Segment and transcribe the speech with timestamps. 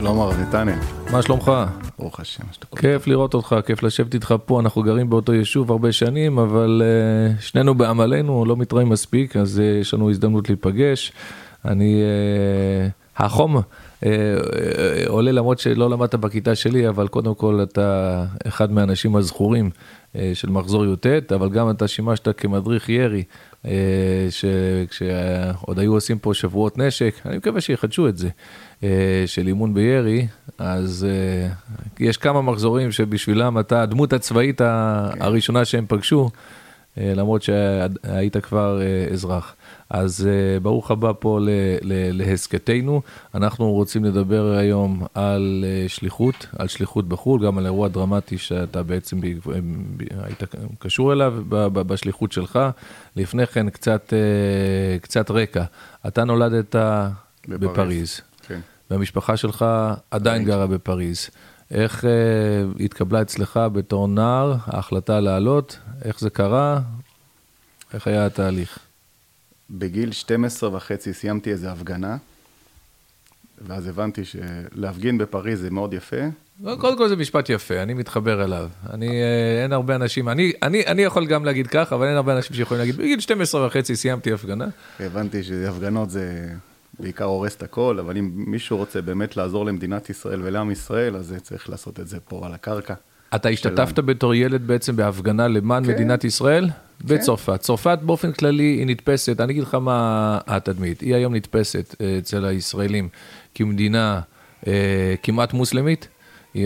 [0.00, 0.78] שלום הרב נתנאל.
[1.12, 1.52] מה שלומך?
[1.98, 2.42] ברוך השם.
[2.76, 7.42] כיף לראות אותך, כיף לשבת איתך פה, אנחנו גרים באותו יישוב הרבה שנים, אבל uh,
[7.42, 11.12] שנינו בעמלנו לא מתראים מספיק, אז uh, יש לנו הזדמנות להיפגש.
[11.64, 13.56] אני, uh, החום
[15.06, 19.70] עולה למרות שלא למדת בכיתה שלי, אבל קודם כל אתה אחד מהאנשים הזכורים
[20.34, 23.22] של מחזור י"ט, אבל גם אתה שימשת כמדריך ירי,
[23.62, 23.68] uh,
[24.30, 28.28] שכשעוד היו עושים פה שבועות נשק, אני מקווה שיחדשו את זה.
[28.82, 30.26] אה, של אימון בירי,
[30.58, 31.48] אז אה,
[32.00, 34.60] יש כמה מחזורים שבשבילם אתה הדמות הצבאית
[35.20, 36.30] הראשונה שהם פגשו,
[36.98, 38.80] אה, למרות שהיית כבר
[39.12, 39.54] אזרח.
[39.90, 40.28] אז
[40.62, 41.38] ברוך הבא פה
[42.12, 43.02] להסכתנו.
[43.34, 49.20] אנחנו רוצים לדבר היום על שליחות, על שליחות בחו"ל, גם על אירוע דרמטי שאתה בעצם
[50.24, 50.42] היית
[50.78, 51.34] קשור אליו
[51.72, 52.58] בשליחות שלך.
[53.16, 54.12] לפני כן קצת,
[55.02, 55.64] קצת רקע.
[56.06, 56.76] אתה נולדת
[57.48, 57.70] בפריז.
[57.70, 58.20] בפריז.
[58.90, 59.64] והמשפחה שלך
[60.10, 61.30] עדיין גרה בפריז.
[61.70, 65.78] איך uh, התקבלה אצלך בתור נער ההחלטה לעלות?
[66.04, 66.80] איך זה קרה?
[67.94, 68.78] איך היה התהליך?
[69.70, 72.16] בגיל 12 וחצי סיימתי איזו הפגנה,
[73.66, 76.16] ואז הבנתי שלהפגין בפריז זה מאוד יפה.
[76.62, 78.68] קודם כל זה משפט יפה, אני מתחבר אליו.
[78.90, 82.36] אני, אה, אין הרבה אנשים, אני, אני, אני יכול גם להגיד כך, אבל אין הרבה
[82.36, 84.66] אנשים שיכולים להגיד, בגיל 12 וחצי סיימתי הפגנה.
[85.00, 86.48] הבנתי שהפגנות זה
[87.00, 91.34] בעיקר הורס את הכל, אבל אם מישהו רוצה באמת לעזור למדינת ישראל ולעם ישראל, אז
[91.42, 92.94] צריך לעשות את זה פה על הקרקע.
[93.34, 95.90] אתה השתתפת בתור ילד בעצם בהפגנה למען כן.
[95.90, 96.68] מדינת ישראל?
[96.68, 97.14] כן.
[97.14, 97.60] בצרפת.
[97.60, 102.44] צרפת באופן כללי היא נתפסת, אני אגיד לך מה התדמית, היא היום נתפסת אה, אצל
[102.44, 103.08] הישראלים
[103.54, 104.20] כמדינה
[104.66, 106.08] אה, כמעט מוסלמית.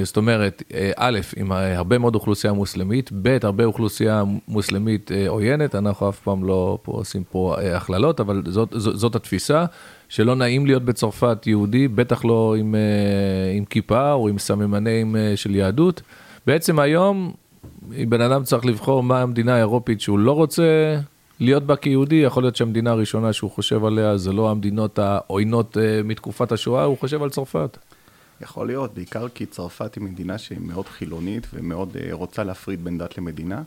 [0.02, 6.08] זאת אומרת, אה, א', עם הרבה מאוד אוכלוסייה מוסלמית, ב', הרבה אוכלוסייה מוסלמית עוינת, אנחנו
[6.08, 9.64] אף פעם לא פה עושים פה הכללות, אבל זאת, זאת, זאת התפיסה.
[10.10, 15.32] שלא נעים להיות בצרפת יהודי, בטח לא עם, אה, עם כיפה או עם סממנים אה,
[15.36, 16.02] של יהדות.
[16.50, 17.32] בעצם היום,
[17.96, 20.96] אם בן אדם צריך לבחור מה המדינה האירופית שהוא לא רוצה
[21.40, 26.00] להיות בה כיהודי, יכול להיות שהמדינה הראשונה שהוא חושב עליה זה לא המדינות העוינות אה,
[26.04, 27.78] מתקופת השואה, הוא חושב על צרפת.
[28.40, 33.18] יכול להיות, בעיקר כי צרפת היא מדינה שהיא מאוד חילונית ומאוד רוצה להפריד בין דת
[33.18, 33.62] למדינה.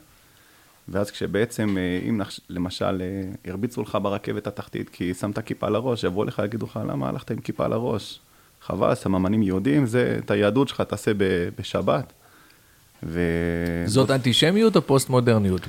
[0.89, 6.03] ואז כשבעצם, אה, אם למשל אה, הרביצו לך ברכבת התחתית כי שמת כיפה על הראש,
[6.03, 8.19] יבואו לך, יגידו לך, למה הלכת עם כיפה על הראש?
[8.61, 11.11] חבל, סממנים יהודים, זה, את היהדות שלך תעשה
[11.57, 12.13] בשבת.
[13.05, 13.21] ו...
[13.85, 15.67] זאת אנטישמיות או פוסט מודרניות?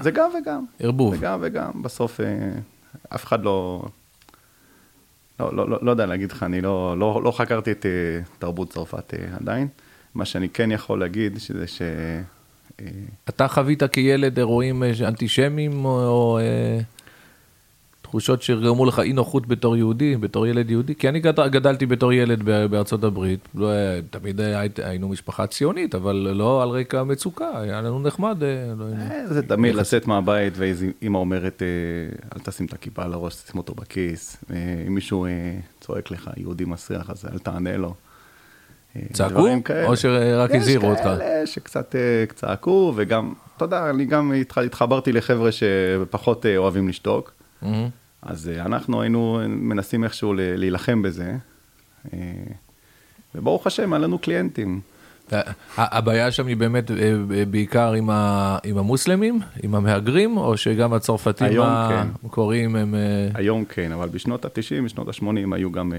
[0.00, 0.64] זה גם וגם.
[0.80, 1.14] ערבוב.
[1.14, 1.70] זה גם וגם.
[1.82, 2.50] בסוף אה,
[3.14, 3.82] אף אחד לא...
[5.40, 7.86] לא, לא, לא, לא יודע להגיד לך, אני לא, לא, לא חקרתי את
[8.38, 9.68] תרבות צרפת עדיין.
[10.14, 11.82] מה שאני כן יכול להגיד, שזה ש...
[13.28, 16.80] אתה חווית כילד אירועים אה, אנטישמיים או, אה,
[18.10, 20.94] תחושות שגרמו לך אי נוחות בתור יהודי, בתור ילד יהודי?
[20.94, 23.68] כי אני גדלתי בתור ילד בארצות הברית, לא,
[24.10, 24.40] תמיד
[24.82, 28.42] היינו משפחה ציונית, אבל לא על רקע מצוקה, היה לנו נחמד.
[28.42, 28.86] אה, לא
[29.26, 31.62] זה תמיד לצאת מהבית ואימא אומרת,
[32.36, 34.44] אל תשים את הכיפה על הראש, תשים אותו בכיס.
[34.86, 35.26] אם מישהו
[35.80, 37.94] צועק לך, יהודי מסריח, אז אל תענה לו.
[39.12, 39.48] צעקו?
[39.84, 41.00] או שרק הזהירו אותך?
[41.00, 44.32] יש כאלה שקצת אה, צעקו, וגם, אתה יודע, אני גם
[44.66, 47.39] התחברתי לחבר'ה שפחות אה, אוהבים לשתוק.
[48.22, 51.36] אז אה, אנחנו היינו מנסים איכשהו להילחם בזה.
[53.34, 54.80] וברוך השם, היה לנו קליינטים.
[55.76, 56.90] הבעיה שם היא באמת
[57.50, 58.10] בעיקר עם,
[58.78, 62.06] המוסלמים, עם המהגרים, או שגם הצרפתים כן.
[62.22, 62.94] המקוריים הם...
[63.34, 65.92] היום כן, אבל בשנות ה-90, בשנות ה-80 היו גם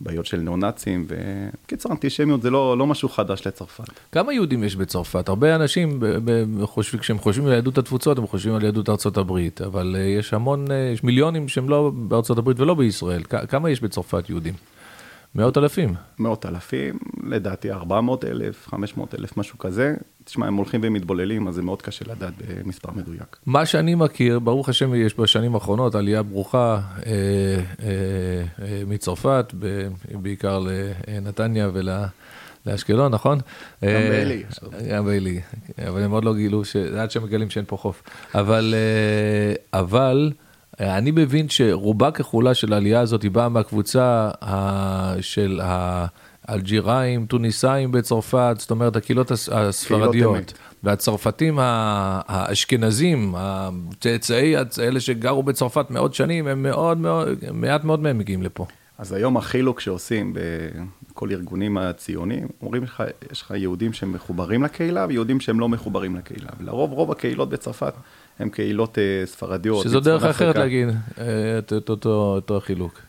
[0.00, 3.84] בעיות של ניאו-נאצים, ובקיצור, אנטישמיות זה לא, לא משהו חדש לצרפת.
[4.12, 5.28] כמה יהודים יש בצרפת?
[5.28, 6.00] הרבה אנשים,
[6.62, 10.34] חושב, כשהם חושבים על יהדות התפוצות, הם חושבים על יהדות ארצות הברית, אבל אה, יש
[10.34, 13.22] המון, אה, יש מיליונים שהם לא בארצות הברית ולא בישראל.
[13.48, 14.54] כמה יש בצרפת יהודים?
[15.34, 15.94] מאות אלפים.
[16.18, 19.94] מאות אלפים, לדעתי 400 אלף, 500 אלף, משהו כזה.
[20.24, 23.36] תשמע, הם הולכים ומתבוללים, אז זה מאוד קשה לדעת במספר מדויק.
[23.46, 27.56] מה שאני מכיר, ברוך השם, יש בשנים האחרונות עלייה ברוכה אה, אה,
[28.62, 30.58] אה, מצרפת, ב, בעיקר
[31.08, 31.70] לנתניה
[32.66, 33.38] ולאשקלון, נכון?
[33.38, 34.42] גם אה, בעלי.
[34.90, 35.40] גם בעלי,
[35.88, 36.76] אבל הם עוד לא גילו, ש...
[36.76, 38.02] עד שהם מגלים שאין פה חוף.
[38.34, 40.32] אבל, אה, אבל,
[40.80, 44.30] אני מבין שרובה ככולה של העלייה הזאת היא באה מהקבוצה
[45.20, 45.60] של
[46.50, 50.52] אלג'יראים, טוניסאים בצרפת, זאת אומרת הקהילות הס- הספרדיות.
[50.82, 58.00] והצרפתים ה- האשכנזים, הצאצאי, הצ- אלה שגרו בצרפת מאות שנים, הם מאוד מאוד, מעט מאוד
[58.00, 58.66] מהם מגיעים לפה.
[58.98, 60.34] אז היום החילוק שעושים
[61.12, 63.02] בכל ארגונים הציוניים, אומרים לך,
[63.32, 66.48] יש לך יהודים שהם מחוברים לקהילה ויהודים שהם לא מחוברים לקהילה.
[66.60, 67.92] ולרוב, רוב הקהילות בצרפת
[68.38, 69.84] הם קהילות אה, ספרדיות.
[69.84, 70.56] שזו דרך אחרת.
[70.56, 70.88] להגיד
[71.18, 73.00] אה, את אותו החילוק.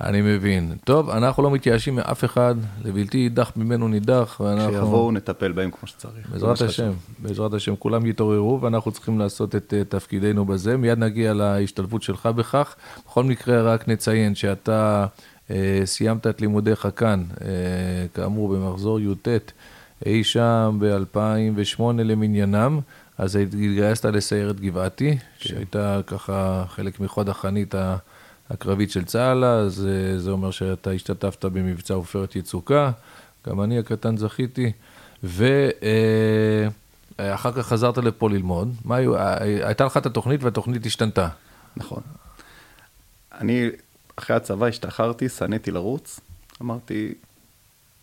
[0.00, 0.76] אני מבין.
[0.84, 2.54] טוב, אנחנו לא מתייאשים מאף אחד,
[2.84, 4.72] לבלתי יידח ממנו נידח, ואנחנו...
[4.72, 6.30] כשיבואו נטפל בהם כמו שצריך.
[6.30, 6.60] בעזרת.
[6.60, 10.76] השם, בעזרת השם, כולם יתעוררו ואנחנו צריכים לעשות את אה, תפקידנו בזה.
[10.76, 12.76] מיד נגיע להשתלבות שלך בכך.
[13.06, 15.06] בכל מקרה, רק נציין שאתה
[15.50, 17.46] אה, סיימת את לימודיך כאן, אה,
[18.14, 19.28] כאמור, במחזור י"ט,
[20.06, 22.80] אי שם ב-2008 למניינם.
[23.18, 27.74] אז התגייסת לסיירת גבעתי, שהייתה ככה חלק מחוד החנית
[28.50, 32.90] הקרבית של צה"ל, אז אה, זה אומר שאתה השתתפת במבצע עופרת יצוקה,
[33.48, 34.72] גם אני הקטן זכיתי,
[35.22, 35.82] ואחר
[37.52, 38.74] כך חזרת לפה ללמוד.
[38.84, 41.28] מה היו, אה, הייתה לך את התוכנית והתוכנית השתנתה.
[41.76, 42.02] נכון.
[43.40, 43.68] אני,
[44.16, 46.20] אחרי הצבא השתחררתי, שנאתי לרוץ.
[46.62, 47.14] אמרתי,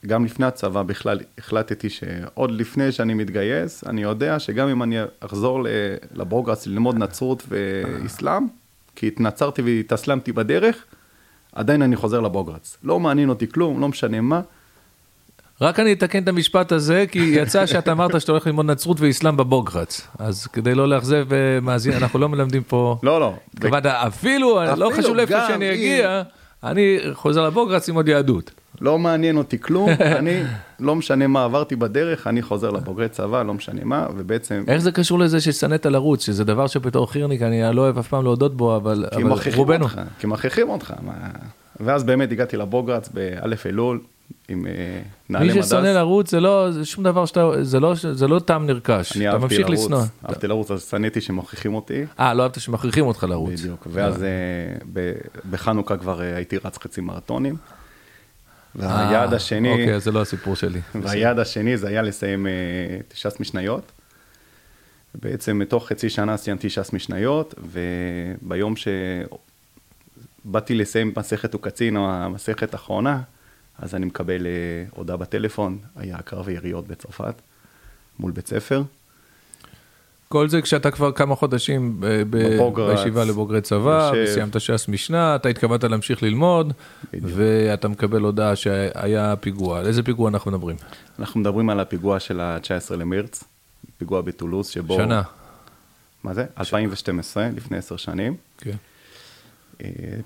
[0.07, 5.63] גם לפני הצבא בכלל החלטתי שעוד לפני שאני מתגייס, אני יודע שגם אם אני אחזור
[5.63, 5.67] ל-
[6.13, 8.47] לבורגרס ללמוד נצרות ואסלאם,
[8.95, 10.75] כי התנצרתי והתאסלמתי בדרך,
[11.53, 12.77] עדיין אני חוזר לבוגרץ.
[12.83, 14.41] לא מעניין אותי כלום, לא משנה מה.
[15.61, 19.37] רק אני אתקן את המשפט הזה, כי יצא שאתה אמרת שאתה הולך ללמוד נצרות ואסלאם
[19.37, 20.07] בבוגרץ.
[20.19, 22.97] אז כדי לא לאכזב אה, מאזין, אנחנו לא מלמדים פה...
[23.03, 23.35] לא, לא.
[23.53, 26.23] התכוונת, אפילו, לא אפילו, חשוב לאיפה שאני אגיע,
[26.63, 28.51] אני חוזר לבוגרץ ללמוד יהדות.
[28.81, 29.89] לא מעניין אותי כלום,
[30.19, 30.43] אני,
[30.79, 34.63] לא משנה מה עברתי בדרך, אני חוזר לבוגרי צבא, לא משנה מה, ובעצם...
[34.67, 38.23] איך זה קשור לזה ששנאת לרוץ, שזה דבר שבתור חירניק אני לא אוהב אף פעם
[38.23, 39.85] להודות בו, אבל כי אבל רובנו.
[39.85, 40.93] אותך, כי מכריחים אותך.
[41.01, 41.13] מה...
[41.79, 43.99] ואז באמת הגעתי לבוגרץ באלף אלול,
[44.47, 44.71] עם אה,
[45.29, 45.65] נעלי מי מדס.
[45.65, 49.29] ששונא לרוץ זה לא, זה שום דבר שאתה, זה לא, זה לא טעם נרכש, אני
[49.29, 50.01] אתה ממשיך לרוץ, לשנוא.
[50.25, 52.05] אהבתי לרוץ, אז שנאתי שמכריחים אותי.
[52.19, 53.61] אה, לא אהבת שמכריחים אותך לרוץ.
[53.61, 53.87] בדיוק.
[53.91, 54.29] ואז אה,
[54.93, 55.13] ב-
[55.49, 57.55] בחנוכה כבר אה, הייתי רץ חצי מרתונים.
[58.75, 60.81] והיעד אה, השני, אוקיי, זה לא הסיפור שלי.
[60.95, 62.51] והיעד השני זה היה לסיים אה,
[62.99, 63.91] את ש"ס משניות.
[65.15, 68.73] בעצם מתוך חצי שנה סיימתי ש"ס משניות, וביום
[70.45, 73.21] שבאתי לסיים מסכת וקצין, או המסכת האחרונה,
[73.79, 74.51] אז אני מקבל אה,
[74.89, 77.35] הודעה בטלפון, היה קרב יריות בצרפת,
[78.19, 78.83] מול בית ספר.
[80.33, 82.69] כל זה כשאתה כבר כמה חודשים ב- ב-.
[82.75, 84.31] בישיבה לבוגרי צבא, יושב.
[84.31, 86.73] וסיימת ש"ס משנה, אתה התכוונת להמשיך ללמוד,
[87.13, 87.31] בדיוק.
[87.35, 89.79] ואתה מקבל הודעה שהיה פיגוע.
[89.79, 90.77] על איזה פיגוע אנחנו מדברים?
[91.19, 93.43] אנחנו מדברים על הפיגוע של ה-19 למרץ,
[93.97, 94.95] פיגוע בטולוז, שבו...
[94.95, 95.21] שנה.
[96.23, 96.45] מה זה?
[96.59, 98.35] 2012, לפני עשר שנים.
[98.57, 98.69] כן.
[98.69, 98.75] אה,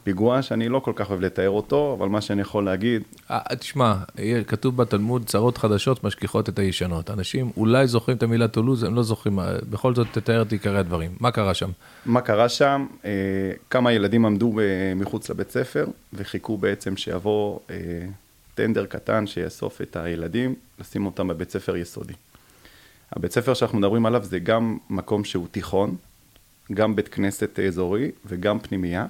[0.03, 3.01] פיגוע שאני לא כל כך אוהב לתאר אותו, אבל מה שאני יכול להגיד,
[3.31, 3.95] אה, תשמע,
[4.47, 7.09] כתוב בתלמוד, צרות חדשות משכיחות את הישנות.
[7.09, 10.77] אנשים אולי זוכרים את המילה טולוז, הם לא זוכרים, אה, בכל זאת תתאר את עיקרי
[10.77, 11.11] הדברים.
[11.19, 11.69] מה קרה שם?
[12.05, 12.85] מה קרה שם?
[13.05, 13.11] אה,
[13.69, 14.53] כמה ילדים עמדו
[14.95, 17.75] מחוץ לבית ספר וחיכו בעצם שיבוא אה,
[18.55, 22.13] טנדר קטן שיאסוף את הילדים, לשים אותם בבית ספר יסודי.
[23.11, 25.95] הבית ספר שאנחנו מדברים עליו זה גם מקום שהוא תיכון,
[26.73, 29.05] גם בית כנסת אזורי וגם פנימייה.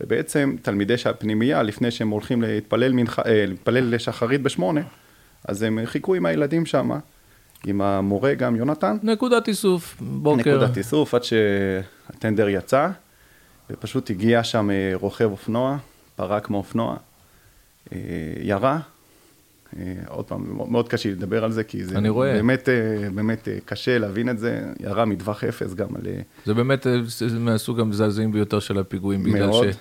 [0.00, 3.18] ובעצם תלמידי שהפנימייה, לפני שהם הולכים להתפלל, מנח...
[3.18, 4.80] אה, להתפלל לשחרית בשמונה,
[5.48, 6.90] אז הם חיכו עם הילדים שם,
[7.66, 10.40] עם המורה גם, יונתן, נקודת איסוף, בוקר.
[10.40, 12.88] נקודת איסוף עד שהטנדר יצא,
[13.70, 15.76] ופשוט הגיע שם אה, רוכב אופנוע,
[16.16, 16.96] פרק מאופנוע,
[17.92, 17.98] אה,
[18.42, 18.78] ירה.
[20.06, 22.32] עוד פעם, מאוד קשה לדבר על זה, כי זה אני רואה.
[22.32, 22.68] באמת,
[23.14, 26.02] באמת קשה להבין את זה, ירה מטווח אפס גם על...
[26.46, 26.86] זה באמת
[27.40, 29.70] מהסוג המזעזעים ביותר של הפיגועים, בגלל מאוד.
[29.72, 29.76] ש...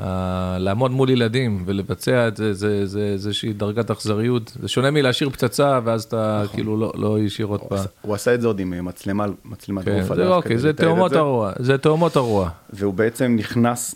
[0.00, 4.56] אה, לעמוד מול ילדים ולבצע את זה, זה, זה איזושהי דרגת אכזריות.
[4.60, 7.18] זה שונה מלהשאיר פצצה, ואז אתה כאילו לא, לא
[7.60, 7.74] הוא ב...
[7.74, 10.58] עשה- הוא עשה את זה עוד עם אה, מצלמה, מצלמת כן, גוף זה עליו אוקיי,
[10.58, 11.18] זה לתעד את תאומות זה.
[11.18, 12.50] הרוע, זה תאומות הרוע.
[12.72, 13.94] והוא בעצם נכנס,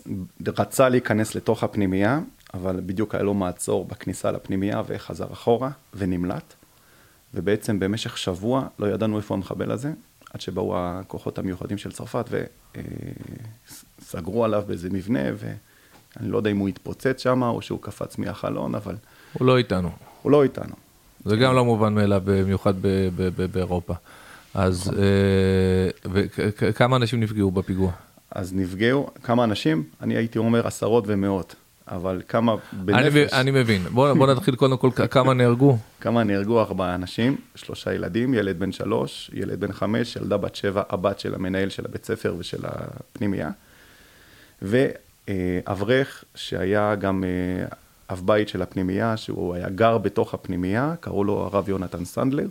[0.58, 2.20] רצה להיכנס לתוך הפנימייה,
[2.54, 6.54] אבל בדיוק היה לו מעצור בכניסה לפנימייה וחזר אחורה ונמלט.
[7.34, 9.92] ובעצם במשך שבוע לא ידענו איפה המחבל הזה,
[10.34, 12.30] עד שבאו הכוחות המיוחדים של צרפת
[14.00, 15.20] וסגרו עליו באיזה מבנה,
[16.16, 18.94] ואני לא יודע אם הוא התפוצץ שם או שהוא קפץ מהחלון, אבל
[19.32, 19.90] הוא לא איתנו.
[20.22, 20.74] הוא לא איתנו.
[21.24, 22.74] זה גם לא מובן מאליו, במיוחד
[23.52, 23.94] באירופה.
[24.54, 26.10] אז אה,
[26.60, 27.92] וכמה אנשים נפגעו בפיגוע?
[28.30, 31.54] אז נפגעו כמה אנשים, אני הייתי אומר עשרות ומאות,
[31.88, 33.82] אבל כמה אני, בנפש, אני מבין.
[33.82, 35.78] בוא, בוא נתחיל קודם כל, כמה נהרגו?
[36.00, 40.82] כמה נהרגו ארבעה אנשים, שלושה ילדים, ילד בן שלוש, ילד בן חמש, ילדה בת שבע,
[40.88, 43.50] הבת של המנהל של הבית ספר ושל הפנימייה,
[45.30, 47.66] ואברך שהיה גם אה,
[48.10, 52.48] אב בית של הפנימייה, שהוא היה גר בתוך הפנימייה, קראו לו הרב יונתן סנדלר,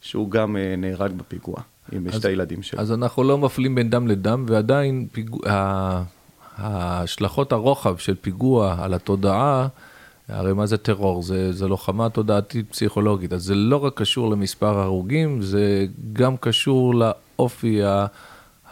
[0.00, 1.56] שהוא גם אה, נהרג בפיגוע
[1.92, 2.80] עם אז- שתי ילדים שלו.
[2.80, 6.02] אז אנחנו לא מפלים בין דם לדם, ועדיין פיגוע, ה-
[6.56, 9.68] ההשלכות הרוחב של פיגוע על התודעה,
[10.28, 11.22] הרי מה זה טרור?
[11.22, 16.94] זה, זה לוחמה תודעתית פסיכולוגית, אז זה לא רק קשור למספר הרוגים, זה גם קשור
[16.94, 18.06] לאופי ה-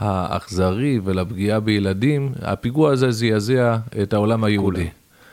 [0.03, 2.33] האכזרי ולפגיעה בילדים.
[2.43, 4.89] הפיגוע הזה זעזע את העולם היהודי.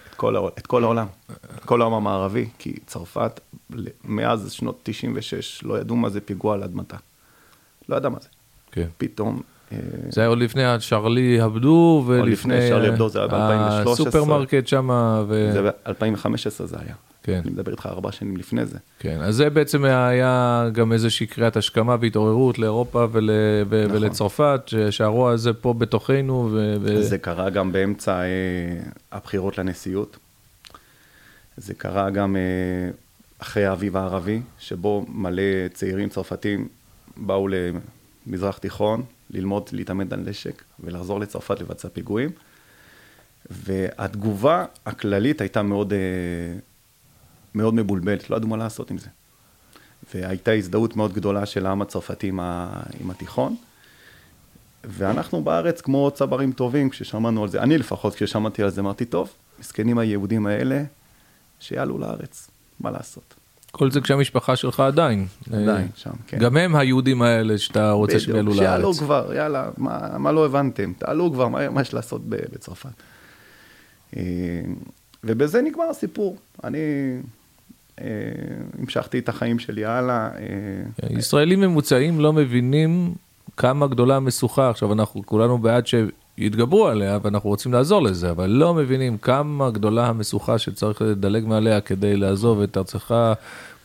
[0.09, 1.07] את כל, את כל העולם,
[1.57, 3.39] את כל העולם המערבי, כי צרפת,
[4.03, 6.97] מאז שנות 96, לא ידעו מה זה פיגוע על אדמתה.
[7.89, 8.27] לא ידע מה זה.
[8.71, 8.87] כן.
[8.97, 9.77] פתאום, אה,
[10.09, 13.89] זה היה עוד לפני שרלי הבדו, ולפני לפני שרלי הבדו, זה היה ב-2013.
[13.89, 14.89] הסופרמרקט שם,
[15.27, 15.49] ו...
[15.53, 16.95] זה ב-2015 זה היה.
[17.29, 17.41] כן.
[17.43, 18.77] אני מדבר איתך ארבע שנים לפני זה.
[18.99, 23.29] כן, אז זה בעצם היה גם איזושהי קריאת השכמה והתעוררות לאירופה ול,
[23.69, 23.97] ו, נכון.
[23.97, 26.49] ולצרפת, שהרוע הזה פה בתוכנו.
[26.51, 27.03] ו, ו...
[27.03, 28.27] זה קרה גם באמצע אה,
[29.11, 30.17] הבחירות לנשיאות.
[31.57, 32.91] זה קרה גם אה,
[33.39, 36.67] אחרי האביב הערבי, שבו מלא צעירים צרפתים
[37.17, 42.29] באו למזרח תיכון ללמוד להתאמן על נשק ולחזור לצרפת לבצע פיגועים.
[43.49, 45.99] והתגובה הכללית הייתה מאוד, אה,
[47.55, 49.07] מאוד מבולבלת, לא ידעו מה לעשות עם זה.
[50.13, 52.69] והייתה הזדהות מאוד גדולה של העם הצרפתי עם, ה,
[53.01, 53.55] עם התיכון.
[54.83, 59.33] ואנחנו בארץ כמו צברים טובים, כששמענו על זה, אני לפחות, כששמעתי על זה, אמרתי, טוב,
[59.59, 60.83] מסכנים היהודים האלה,
[61.59, 63.35] שיעלו לארץ, מה לעשות?
[63.71, 65.27] כל זה כשהמשפחה שלך עדיין.
[65.47, 66.39] עדיין, אה, שם, כן.
[66.39, 68.99] גם הם היהודים האלה שאתה רוצה שהם יעלו שיעלו לארץ.
[68.99, 70.93] כבר, יאללה, מה, מה לא הבנתם?
[70.97, 72.89] תעלו כבר, מה, מה יש לעשות בצרפת?
[74.17, 74.21] אה,
[75.23, 76.37] ובזה נגמר הסיפור.
[76.63, 76.79] אני
[78.79, 80.29] המשכתי את החיים שלי הלאה.
[80.37, 83.13] אה, ישראלים ממוצעים לא מבינים
[83.57, 84.69] כמה גדולה המשוכה.
[84.69, 90.07] עכשיו, אנחנו כולנו בעד שיתגברו עליה, ואנחנו רוצים לעזור לזה, אבל לא מבינים כמה גדולה
[90.07, 93.13] המשוכה שצריך לדלג מעליה כדי לעזוב את ארצך,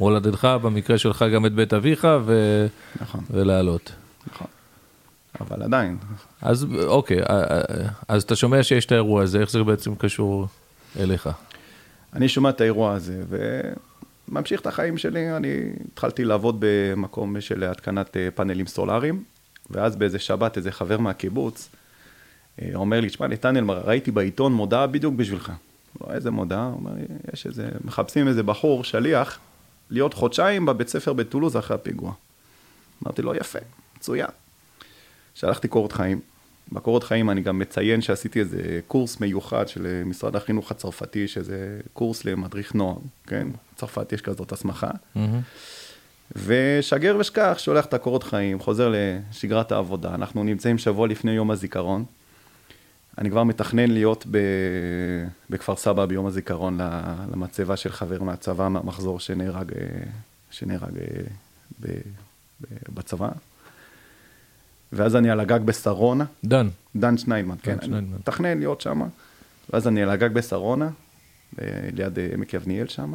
[0.00, 2.66] מולדתך, במקרה שלך גם את בית אביך, ו...
[3.00, 3.92] נכון, ולעלות.
[4.32, 4.46] נכון.
[5.40, 5.96] אבל עדיין,
[6.42, 10.46] אז אוקיי, אה, אה, אז אתה שומע שיש את האירוע הזה, איך זה בעצם קשור
[11.00, 11.28] אליך?
[12.12, 13.22] אני שומע את האירוע הזה,
[14.28, 15.36] וממשיך את החיים שלי.
[15.36, 15.48] אני
[15.92, 19.24] התחלתי לעבוד במקום של התקנת אה, פאנלים סולאריים,
[19.70, 21.68] ואז באיזה שבת איזה חבר מהקיבוץ
[22.62, 25.52] אה, אומר לי, תשמע, נתנאל, ראיתי בעיתון מודעה בדיוק בשבילך.
[26.00, 26.66] לא, איזה מודעה?
[26.66, 26.92] הוא אומר,
[27.32, 29.38] יש איזה, מחפשים איזה בחור, שליח,
[29.90, 32.12] להיות חודשיים בבית ספר בטולוז אחרי הפיגוע.
[33.02, 33.58] אמרתי לו, יפה,
[33.96, 34.28] מצוין.
[35.34, 36.20] שלחתי קורות חיים.
[36.72, 42.24] בקורות חיים אני גם מציין שעשיתי איזה קורס מיוחד של משרד החינוך הצרפתי, שזה קורס
[42.24, 43.48] למדריך נוער, כן?
[43.74, 44.90] בצרפת יש כזאת הסמכה.
[46.36, 50.14] ושגר ושכח, שולח את הקורות חיים, חוזר לשגרת העבודה.
[50.14, 52.04] אנחנו נמצאים שבוע לפני יום הזיכרון.
[53.18, 54.38] אני כבר מתכנן להיות ב...
[55.50, 56.78] בכפר סבא ביום הזיכרון
[57.32, 59.86] למצבה של חבר מהצבא, מהמחזור שנהרג, אה,
[60.50, 61.22] שנהרג אה,
[61.80, 61.86] ב...
[62.60, 62.66] ב...
[62.94, 63.28] בצבא.
[64.94, 68.16] ואז אני על הגג בשרונה, דן, דן שניידמן, כן, אני שניידמן.
[68.18, 69.02] מתכנן להיות שם,
[69.70, 70.88] ואז אני על הגג בשרונה,
[71.56, 73.14] ב- ליד אה, עמק יבניאל שם,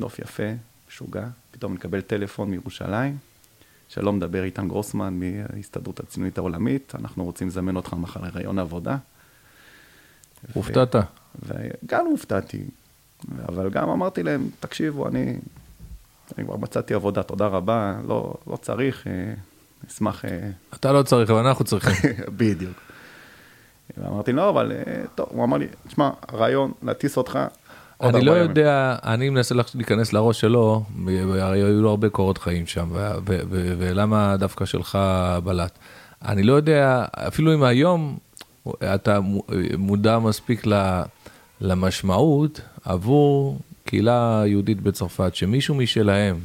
[0.00, 0.42] נוף יפה,
[0.88, 3.16] משוגע, פתאום מקבל טלפון מירושלים,
[3.88, 8.96] שלום, מדבר איתן גרוסמן מההסתדרות הציונית העולמית, אנחנו רוצים לזמן אותך מחר לראיון עבודה.
[10.52, 10.94] הופתעת.
[11.46, 12.64] וגם הופתעתי,
[13.48, 15.36] אבל גם אמרתי להם, תקשיבו, אני,
[16.38, 19.34] אני כבר מצאתי עבודה, תודה רבה, לא, לא צריך, אה,
[19.90, 20.24] אשמח...
[20.24, 22.10] אה, אתה לא צריך, אבל אנחנו צריכים.
[22.36, 22.76] בדיוק.
[23.98, 27.38] ואמרתי, לא, אבל אה, טוב, הוא אמר לי, תשמע, הרעיון להטיס אותך
[28.02, 30.84] אני לא ארבעה ימים." יודע, אני מנסה להיכנס לראש שלו,
[31.40, 32.88] הרי היו לו הרבה קורות חיים שם,
[33.78, 34.98] ולמה דווקא שלך
[35.44, 35.78] בלט.
[36.24, 38.18] אני לא יודע, אפילו אם היום
[38.94, 39.42] אתה מו-
[39.78, 40.62] מודע מספיק
[41.60, 46.36] למשמעות עבור קהילה יהודית בצרפת, שמישהו משלהם,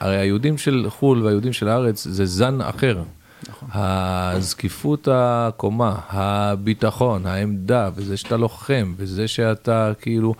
[0.00, 3.02] הרי היהודים של חו"ל והיהודים של הארץ זה זן אחר.
[3.48, 3.68] נכון.
[3.72, 10.34] הזקיפות הקומה, הביטחון, העמדה, וזה שאתה לוחם, וזה שאתה כאילו,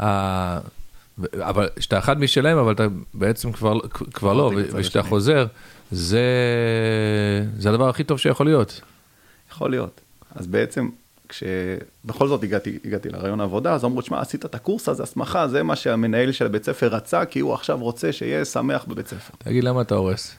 [0.00, 0.58] ה...
[1.40, 5.10] אבל שאתה אחד משלהם, אבל אתה בעצם כבר, כבר לא, עברתי ו- לצד ושאתה השני.
[5.10, 5.46] חוזר,
[5.90, 6.24] זה,
[7.58, 8.80] זה הדבר הכי טוב שיכול להיות.
[9.52, 10.00] יכול להיות.
[10.34, 10.88] אז בעצם,
[11.28, 15.62] כשבכל זאת הגעתי, הגעתי לרעיון העבודה, אז אמרו, שמע, עשית את הקורס הזה, הסמכה, זה
[15.62, 19.34] מה שהמנהל של הבית ספר רצה, כי הוא עכשיו רוצה שיהיה שמח בבית ספר.
[19.38, 20.34] תגיד, למה אתה הורס?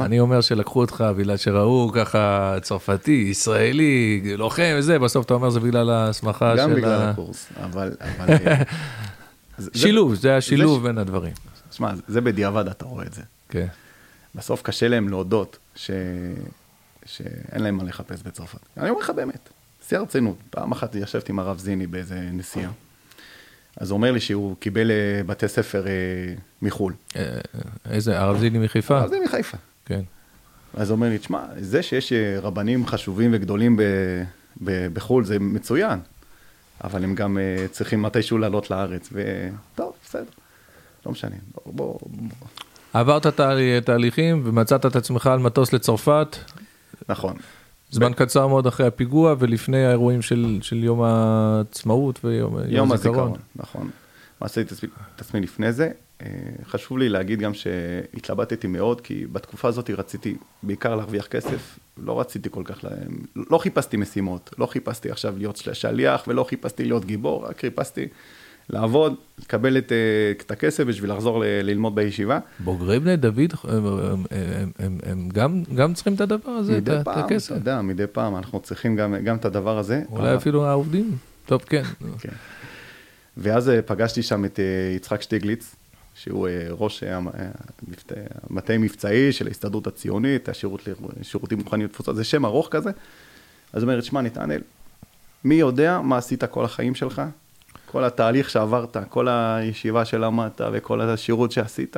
[0.00, 5.60] אני אומר שלקחו אותך בגלל שראו ככה צרפתי, ישראלי, לוחם וזה, בסוף אתה אומר זה
[5.60, 7.10] בגלל ההסמכה של גם בגלל ה...
[7.10, 7.92] הקורס, אבל...
[8.18, 8.62] אבל אה,
[9.58, 11.32] זה- זה- שילוב, זה השילוב ש- בין הדברים.
[11.70, 13.22] שמע, זה בדיעבד אתה רואה את זה.
[13.48, 13.66] כן.
[14.34, 15.90] בסוף קשה להם להודות ש...
[17.06, 18.58] שאין להם מה לחפש בצרפת.
[18.76, 19.48] אני אומר לך באמת,
[19.92, 20.36] שיא הרצינות.
[20.50, 22.70] פעם אחת ישבתי עם הרב זיני באיזה נסיעה,
[23.76, 25.92] אז הוא אומר לי שהוא קיבל אה, בתי ספר אה,
[26.62, 26.92] מחו"ל.
[27.16, 27.38] אה,
[27.90, 29.02] איזה, הרב זיני מחיפה?
[29.02, 29.56] אז זה מחיפה.
[29.86, 30.00] כן.
[30.74, 33.82] אז הוא אומר לי, תשמע, זה שיש רבנים חשובים וגדולים ב,
[34.64, 35.98] ב, בחו"ל זה מצוין,
[36.84, 37.38] אבל הם גם
[37.70, 40.24] צריכים מתישהו לעלות לארץ, וטוב, בסדר,
[41.06, 41.36] לא משנה.
[41.54, 42.48] בוא, בוא, בוא.
[42.92, 43.50] עברת תה-
[43.84, 46.36] תהליכים ומצאת את עצמך על מטוס לצרפת,
[47.08, 47.36] נכון.
[47.92, 53.90] זמן קצר מאוד אחרי הפיגוע ולפני האירועים של, של יום העצמאות ויום יום הזיכרון, נכון.
[54.40, 54.74] מה עשיתי
[55.14, 55.90] את עצמי- לפני זה?
[56.22, 56.26] אה,
[56.64, 62.48] חשוב לי להגיד גם שהתלבטתי מאוד, כי בתקופה הזאת רציתי בעיקר להרוויח כסף, לא רציתי
[62.52, 62.88] כל כך, ל-
[63.50, 68.06] לא חיפשתי משימות, לא חיפשתי עכשיו להיות של- שליח ולא חיפשתי להיות גיבור, רק חיפשתי
[68.72, 69.96] לעבוד, לקבל את, אה,
[70.44, 72.38] את הכסף בשביל לחזור ל- ללמוד בישיבה.
[72.58, 76.82] בוגרי בני דוד, הם, הם, הם, הם, הם גם, גם צריכים את הדבר הזה, את,
[76.82, 77.54] מדי ה- את פעם, אתה הכסף.
[77.54, 80.02] יודע, מדי פעם אנחנו צריכים גם, גם את הדבר הזה.
[80.10, 81.16] אולי אבל- אפילו העובדים.
[81.46, 81.82] טוב, כן.
[82.18, 82.28] כן.
[83.36, 84.64] ואז אה, פגשתי שם את אה,
[84.96, 85.74] יצחק שטיגליץ,
[86.14, 90.88] שהוא ראש המטה מבצעי של ההסתדרות הציונית, השירות
[91.20, 92.90] לשירותים מוכנים לתפוצות, זה שם ארוך כזה.
[93.72, 94.60] אז הוא אומר, שמע, נתנאל,
[95.44, 97.22] מי יודע מה עשית כל החיים שלך?
[97.92, 101.96] כל התהליך שעברת, כל הישיבה שלמדת וכל השירות שעשית.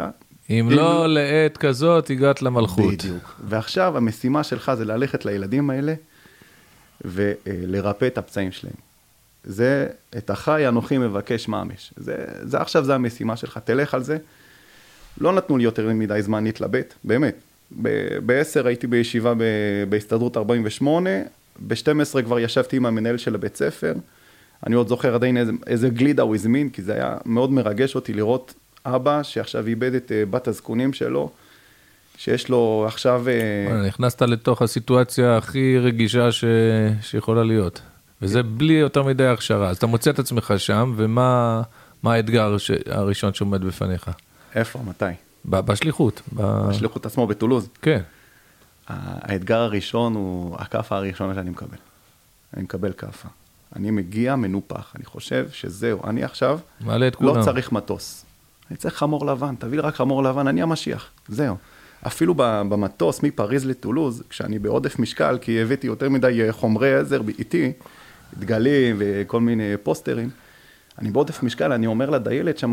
[0.51, 2.95] אם לא לעת כזאת, הגעת למלכות.
[2.95, 3.41] בדיוק.
[3.45, 5.95] ועכשיו המשימה שלך זה ללכת לילדים האלה
[7.05, 8.75] ולרפא את הפצעים שלהם.
[9.45, 9.87] זה,
[10.17, 11.93] את החי אנוכי מבקש ממש.
[11.97, 14.19] זה, זה עכשיו, זה המשימה שלך, תלך על זה.
[15.21, 17.35] לא נתנו לי יותר מדי זמן להתלבט, באמת.
[17.83, 21.11] ב-10 הייתי בישיבה ב- בהסתדרות 48,
[21.67, 23.95] ב-12 כבר ישבתי עם המנהל של הבית ספר.
[24.67, 28.13] אני עוד זוכר עדיין איזה, איזה גלידה הוא הזמין, כי זה היה מאוד מרגש אותי
[28.13, 28.55] לראות
[28.87, 31.31] אבא שעכשיו איבד את אה, בת הזקונים שלו,
[32.17, 33.25] שיש לו עכשיו...
[33.29, 36.45] אה, נכנסת לתוך הסיטואציה הכי רגישה ש...
[37.03, 37.81] שיכולה להיות.
[38.23, 39.69] וזה בלי יותר מדי הכשרה.
[39.69, 41.63] אז אתה מוצא את עצמך שם, ומה
[42.03, 42.71] מה האתגר ש...
[42.87, 44.11] הראשון שעומד בפניך?
[44.55, 45.05] איפה, מתי?
[45.45, 46.23] בשליחות.
[46.33, 46.41] ב...
[46.43, 47.69] השליחות עצמו בטולוז.
[47.83, 48.01] כן.
[48.87, 51.77] האתגר הראשון הוא הכאפה הראשונה שאני מקבל.
[52.57, 53.29] אני מקבל כאפה.
[53.77, 57.37] אני מגיע מנופח, אני חושב שזהו, אני עכשיו מעלה את כולם.
[57.37, 58.25] לא צריך מטוס.
[58.71, 61.57] אני צריך חמור לבן, תביא לי רק חמור לבן, אני המשיח, זהו.
[62.07, 67.73] אפילו במטוס מפריז לטולוז, כשאני בעודף משקל, כי הבאתי יותר מדי אה, חומרי עזר איתי,
[68.39, 70.31] דגלים וכל מיני פוסטרים,
[70.99, 72.73] אני בעודף משקל, אני אומר לדיילת שם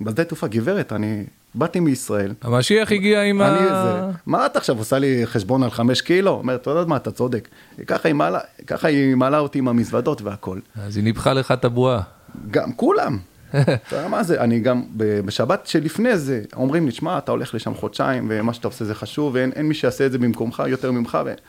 [0.00, 3.82] בשדה תעופה, גברת, אני באתי מישראל, המשיח הגיע עם אני ה...
[3.84, 6.30] זה, מה את עכשיו עושה לי חשבון על חמש קילו?
[6.30, 7.48] אומרת, אתה יודע מה, אתה צודק.
[7.86, 10.58] ככה היא מעלה, ככה היא מעלה אותי עם המזוודות והכל.
[10.76, 12.02] אז היא ניפחה לך את הבועה.
[12.50, 13.18] גם, כולם.
[13.50, 17.74] אתה יודע מה זה, אני גם, בשבת שלפני זה, אומרים לי, שמע, אתה הולך לשם
[17.74, 21.18] חודשיים, ומה שאתה עושה זה חשוב, ואין אין מי שיעשה את זה במקומך יותר ממך,
[21.24, 21.40] ואני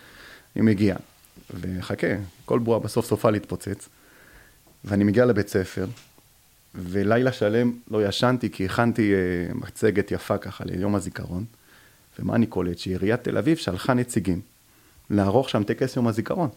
[0.55, 0.95] מגיע.
[1.59, 2.07] וחכה,
[2.45, 3.89] כל בועה בסוף סופה להתפוצץ.
[4.85, 5.85] ואני מגיע לבית ספר,
[6.75, 11.45] ולילה שלם לא ישנתי, כי הכנתי אה, מצגת יפה ככה ליום הזיכרון.
[12.19, 12.77] ומה אני קולט?
[12.77, 14.41] שעיריית תל אביב שלחה נציגים
[15.09, 16.49] לערוך שם טקס יום הזיכרון.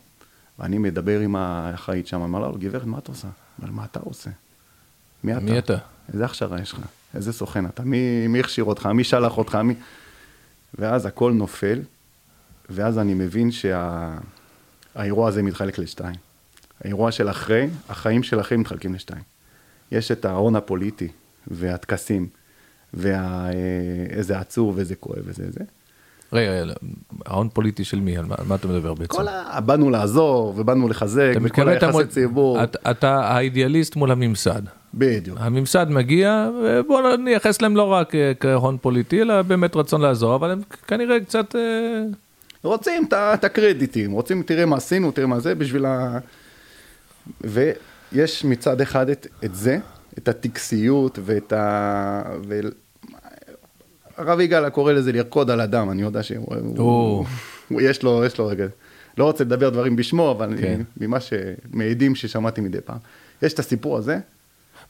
[0.58, 3.28] ואני מדבר עם האחראית שם, אמר לה, גברת, מה את עושה?
[3.60, 4.30] אמר, מה אתה עושה?
[5.24, 5.40] מי אתה?
[5.40, 5.76] מי אתה?
[6.12, 6.80] איזה הכשרה יש לך?
[7.14, 7.82] איזה סוכן אתה?
[7.82, 8.86] מי, מי הכשיר אותך?
[8.86, 9.54] מי שלח אותך?
[9.54, 9.74] מי...
[10.78, 11.80] ואז הכל נופל,
[12.70, 16.16] ואז אני מבין שהאירוע הזה מתחלק לשתיים.
[16.84, 19.22] האירוע של אחרי, החיים של אחרי מתחלקים לשתיים.
[19.92, 21.08] יש את ההון הפוליטי
[21.48, 22.26] והטקסים,
[22.94, 25.60] ואיזה עצוב ואיזה כואב וזה זה.
[26.32, 26.72] רגע,
[27.26, 28.16] ההון פוליטי של מי?
[28.16, 29.12] על מה, על מה אתה מדבר בעצם?
[29.12, 29.60] כל ה...
[29.60, 32.62] באנו לעזור ובאנו לחזק, וכל היחסי מול- ציבור.
[32.64, 34.62] אתה- אתה האידיאליסט מול הממסד.
[34.94, 35.38] בדיוק.
[35.40, 40.50] הממסד מגיע, ובואו נייחס להם לא רק אה, כהון פוליטי, אלא באמת רצון לעזור, אבל
[40.50, 41.56] הם כנראה קצת...
[41.56, 41.60] אה,
[42.62, 46.18] רוצים את את הקרדיטים, רוצים, תראה מה עשינו, תראה מה זה, בשביל ה...
[48.14, 49.78] ויש מצד אחד את, את זה,
[50.18, 52.22] את הטקסיות ואת ה...
[52.48, 52.60] ו...
[54.16, 56.54] הרב יגאל קורא לזה לרקוד על הדם, אני יודע שהוא...
[56.76, 57.24] הוא.
[57.68, 58.66] הוא, יש לו, יש לו רגע,
[59.18, 60.80] לא רוצה לדבר דברים בשמו, אבל כן.
[61.00, 61.32] ממה ש...
[61.72, 62.98] מעדים ששמעתי מדי פעם.
[63.42, 64.18] יש את הסיפור הזה,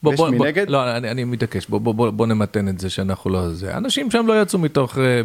[0.09, 2.89] ויש בוא, בוא, מנגד, לא, אני, אני מתעקש, בוא, בוא, בוא, בוא נמתן את זה
[2.89, 3.77] שאנחנו לא זה.
[3.77, 5.21] אנשים שם לא יצאו מתוך, אה,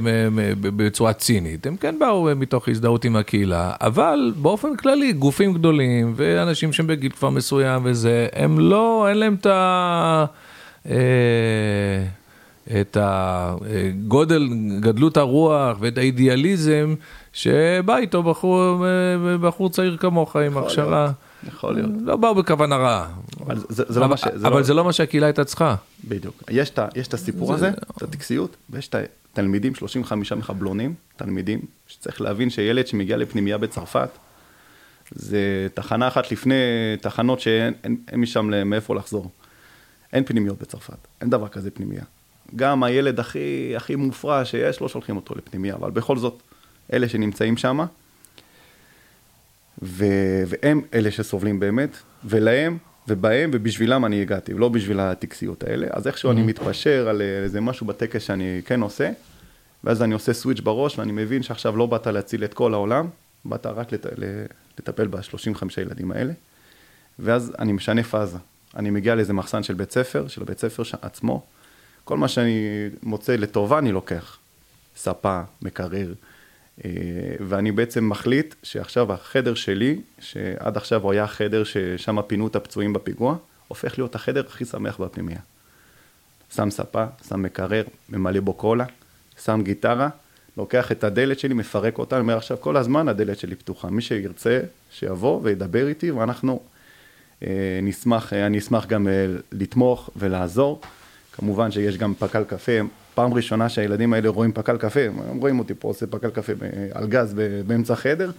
[0.60, 6.12] בצורה צינית, הם כן באו אה, מתוך הזדהות עם הקהילה, אבל באופן כללי, גופים גדולים
[6.16, 10.24] ואנשים שהם בגיל כבר מסוים וזה, הם לא, אין להם את ה...
[10.90, 10.94] אה,
[12.80, 14.48] את הגודל,
[14.80, 16.94] גדלות הרוח ואת האידיאליזם
[17.32, 18.84] שבא איתו בחור,
[19.40, 21.12] בחור צעיר כמוך עם הכשרה.
[21.48, 21.90] יכול להיות.
[22.00, 23.10] לא באו בכוונה רעה.
[23.40, 24.24] אבל זה, זה לא אבל, מה ש...
[24.34, 24.62] זה אבל לא...
[24.62, 25.74] זה לא מה שהקהילה הייתה צריכה.
[26.08, 26.42] בדיוק.
[26.50, 28.94] יש את, הסיפור זה- הזה, את הטקסיות, ויש את
[29.32, 34.08] התלמידים, 35 מחבלונים, תלמידים, שצריך להבין שילד שמגיע לפנימייה בצרפת,
[35.14, 35.38] זה
[35.74, 36.54] תחנה אחת לפני
[37.00, 39.30] תחנות שאין אין, אין משם מאיפה לחזור.
[40.12, 42.02] אין פנימיות בצרפת, אין דבר כזה פנימייה.
[42.56, 46.42] גם הילד הכי, הכי מופרע שיש, לא שולחים אותו לפנימייה, אבל בכל זאת,
[46.92, 47.80] אלה שנמצאים שם,
[49.82, 55.86] ו- והם אלה שסובלים באמת, ולהם ובהם ובשבילם אני הגעתי, ולא בשביל הטקסיות האלה.
[55.90, 56.44] אז איכשהו אני mm-hmm.
[56.44, 59.10] מתפשר על איזה משהו בטקס שאני כן עושה,
[59.84, 63.08] ואז אני עושה סוויץ' בראש, ואני מבין שעכשיו לא באת להציל את כל העולם,
[63.44, 64.06] באת רק לט...
[64.78, 66.32] לטפל ב-35 ילדים האלה,
[67.18, 68.38] ואז אני משנה פאזה.
[68.76, 71.46] אני מגיע לאיזה מחסן של בית ספר, של בית ספר עצמו,
[72.04, 74.38] כל מה שאני מוצא לטובה אני לוקח.
[74.96, 76.14] ספה, מקרר, אה,
[77.40, 82.92] ואני בעצם מחליט שעכשיו החדר שלי, שעד עכשיו הוא היה החדר ששם פינו את הפצועים
[82.92, 83.36] בפיגוע,
[83.68, 85.40] הופך להיות החדר הכי שמח בפנימייה.
[86.54, 88.84] שם ספה, שם מקרר, ממלא בו קולה,
[89.44, 90.08] שם גיטרה,
[90.56, 94.02] לוקח את הדלת שלי, מפרק אותה, אני אומר עכשיו כל הזמן הדלת שלי פתוחה, מי
[94.02, 96.60] שירצה שיבוא וידבר איתי ואנחנו
[97.42, 100.80] אה, נשמח, אה, אני אשמח גם אה, לתמוך ולעזור.
[101.32, 102.72] כמובן שיש גם פקל קפה,
[103.14, 106.52] פעם ראשונה שהילדים האלה רואים פקל קפה, הם רואים אותי פה עושה פקל קפה
[106.92, 107.34] על גז
[107.66, 108.30] באמצע חדר,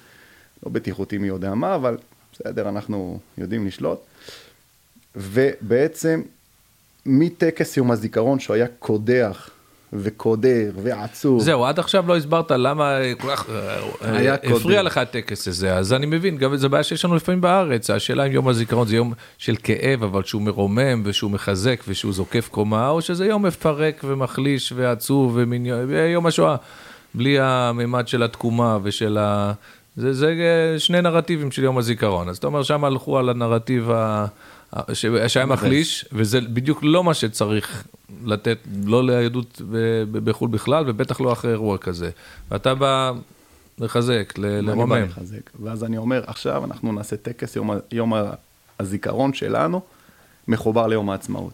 [0.66, 1.98] לא בטיחותי מי יודע מה, אבל
[2.34, 4.00] בסדר, אנחנו יודעים לשלוט.
[5.16, 6.22] ובעצם
[7.06, 9.50] מטקס יום הזיכרון שהוא היה קודח
[9.94, 11.42] וקודר ועצוב.
[11.42, 13.50] זהו, עד עכשיו לא הסברת למה כל כך
[14.04, 17.90] אה, הפריע לך הטקס הזה, אז אני מבין, גם זו בעיה שיש לנו לפעמים בארץ,
[17.90, 22.48] השאלה אם יום הזיכרון זה יום של כאב, אבל שהוא מרומם ושהוא מחזק ושהוא זוקף
[22.52, 25.40] קומה, או שזה יום מפרק ומחליש ועצוב
[25.88, 26.56] ויום השואה,
[27.14, 29.54] בלי הממד של התקומה ושל ה...
[29.96, 30.36] זה, זה
[30.78, 34.26] שני נרטיבים של יום הזיכרון, אז אתה אומר שם הלכו על הנרטיב ה...
[35.28, 37.84] שהיה מחליש, וזה בדיוק לא מה שצריך
[38.26, 39.62] לתת, לא ליהדות
[40.12, 42.10] בחו"ל בכלל, ובטח לא אחרי אירוע כזה.
[42.52, 43.12] ואתה בא
[43.80, 44.94] לחזק, לרומם.
[44.94, 48.14] אני בא לחזק, ואז אני אומר, עכשיו אנחנו נעשה טקס יום, יום
[48.80, 49.82] הזיכרון שלנו,
[50.48, 51.54] מחובר ליום העצמאות.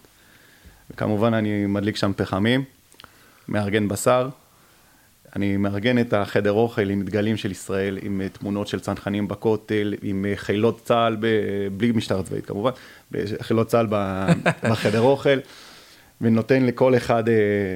[0.92, 2.64] וכמובן אני מדליק שם פחמים,
[3.48, 4.30] מארגן בשר,
[5.38, 10.26] אני מארגן את החדר אוכל עם דגלים של ישראל, עם תמונות של צנחנים בכותל, עם
[10.36, 11.28] חילות צה"ל, ב...
[11.78, 12.72] בלי משטר צבאית כמובן,
[13.42, 13.88] חילות צה"ל
[14.70, 15.40] בחדר אוכל,
[16.22, 17.34] ונותן לכל אחד אה,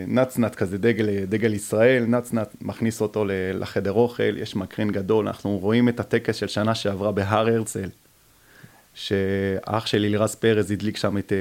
[0.08, 5.89] נצנץ כזה, דגל, דגל ישראל, נצנץ, מכניס אותו לחדר אוכל, יש מקרין גדול, אנחנו רואים
[5.89, 7.89] את הטקס של שנה שעברה בהר הרצל,
[8.93, 11.38] שאח שלי לירז פרז הדליק שם את, אה,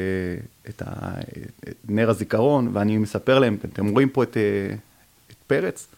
[0.69, 1.21] את, ה,
[1.69, 4.75] את נר הזיכרון, ואני מספר להם, אתם רואים פה את, אה,
[5.31, 5.89] את פרץ?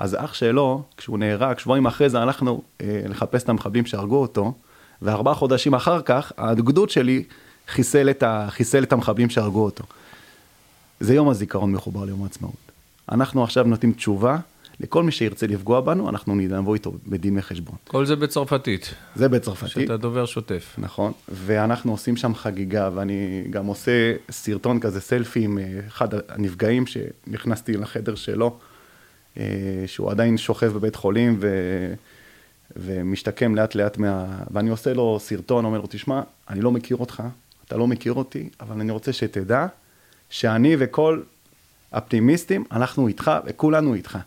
[0.00, 4.52] אז אח שלו, כשהוא נהרג, שבועיים אחרי זה הלכנו אה, לחפש את המחבלים שהרגו אותו,
[5.02, 7.24] וארבעה חודשים אחר כך, הגדוד שלי
[7.68, 9.84] חיסל את, ה, חיסל את המחבלים שהרגו אותו.
[11.00, 12.72] זה יום הזיכרון מחובר ליום העצמאות.
[13.12, 14.38] אנחנו עכשיו נותנים תשובה
[14.80, 17.76] לכל מי שירצה לפגוע בנו, אנחנו נבוא איתו בדין וחשבון.
[17.88, 18.94] כל זה בצרפתית.
[19.14, 19.70] זה בצרפתית.
[19.70, 20.74] שאתה דובר שוטף.
[20.78, 26.84] נכון, ואנחנו עושים שם חגיגה, ואני גם עושה סרטון כזה, סלפי עם אה, אחד הנפגעים
[26.86, 28.58] שנכנסתי לחדר שלו.
[29.38, 29.44] אה,
[29.86, 31.48] שהוא עדיין שוכב בבית חולים ו...
[32.76, 34.38] ומשתקם לאט לאט מה...
[34.50, 37.22] ואני עושה לו סרטון, אומר לו, תשמע, אני לא מכיר אותך,
[37.66, 39.66] אתה לא מכיר אותי, אבל אני רוצה שתדע
[40.30, 41.22] שאני וכל
[41.92, 44.18] האפטימיסטים, אנחנו איתך וכולנו איתך.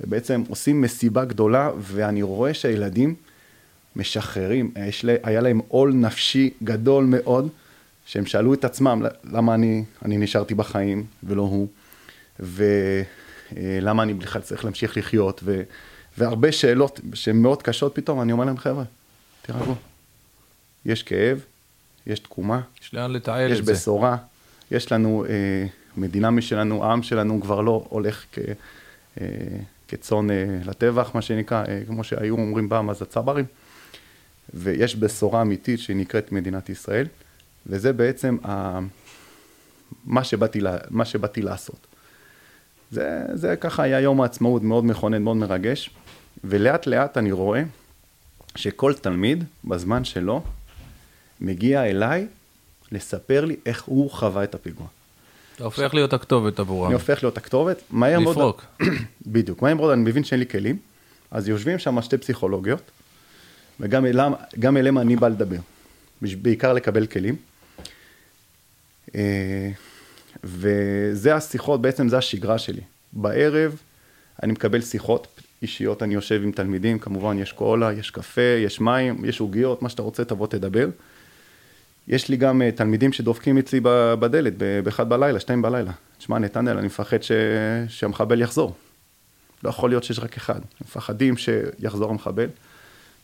[0.00, 3.14] ובעצם עושים מסיבה גדולה, ואני רואה שהילדים
[3.96, 4.70] משחררים,
[5.02, 7.48] לה, היה להם עול נפשי גדול מאוד,
[8.06, 11.68] שהם שאלו את עצמם, למה אני, אני נשארתי בחיים ולא הוא,
[12.40, 12.64] ו...
[13.56, 15.62] אה, למה אני בכלל צריך להמשיך לחיות, ו,
[16.18, 18.84] והרבה שאלות שהן מאוד קשות פתאום, אני אומר להם, חבר'ה,
[19.42, 19.74] תירגעו.
[20.86, 21.40] יש כאב,
[22.06, 23.72] יש תקומה, יש לאן לתעל את זה.
[23.72, 24.16] יש בשורה,
[24.70, 28.38] יש לנו אה, מדינה משלנו, העם שלנו כבר לא הולך כ,
[29.20, 29.26] אה,
[29.88, 33.44] כצאן אה, לטבח, מה שנקרא, אה, כמו שהיו אומרים פעם, אז הצברים.
[34.54, 37.06] ויש בשורה אמיתית שנקראת מדינת ישראל,
[37.66, 38.78] וזה בעצם ה...
[40.04, 41.86] מה, שבאתי, מה שבאתי לעשות.
[42.94, 45.90] זה, זה ככה היה יום העצמאות מאוד מכונן, מאוד מרגש,
[46.44, 47.62] ולאט לאט אני רואה
[48.56, 50.42] שכל תלמיד בזמן שלו
[51.40, 52.26] מגיע אליי
[52.92, 54.86] לספר לי איך הוא חווה את הפיגוע.
[55.56, 56.86] אתה הופך להיות הכתובת עבורם.
[56.86, 58.36] אני הופך להיות הכתובת, מהר מאוד...
[58.36, 58.64] לפרוק.
[59.26, 60.78] בדיוק, מהר מאוד אני מבין שאין לי כלים,
[61.30, 62.90] אז יושבים שם שתי פסיכולוגיות,
[63.80, 64.32] וגם אליהם,
[64.76, 65.58] אליהם אני בא לדבר,
[66.22, 67.36] בעיקר לקבל כלים.
[70.44, 72.80] וזה השיחות, בעצם זה השגרה שלי.
[73.12, 73.76] בערב
[74.42, 79.24] אני מקבל שיחות אישיות, אני יושב עם תלמידים, כמובן יש קולה, יש קפה, יש מים,
[79.24, 80.88] יש עוגיות, מה שאתה רוצה תבוא תדבר.
[82.08, 83.80] יש לי גם אה, תלמידים שדופקים אצלי
[84.18, 84.52] בדלת
[84.84, 85.92] באחד בלילה, שתיים בלילה.
[86.18, 87.32] תשמע, נתנאל, אני מפחד ש...
[87.88, 88.74] שהמחבל יחזור.
[89.62, 90.60] לא יכול להיות שיש רק אחד.
[90.80, 92.46] מפחדים שיחזור המחבל.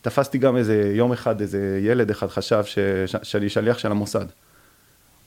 [0.01, 2.77] תפסתי גם איזה יום אחד, איזה ילד אחד חשב ש,
[3.23, 4.25] שאני שליח של המוסד.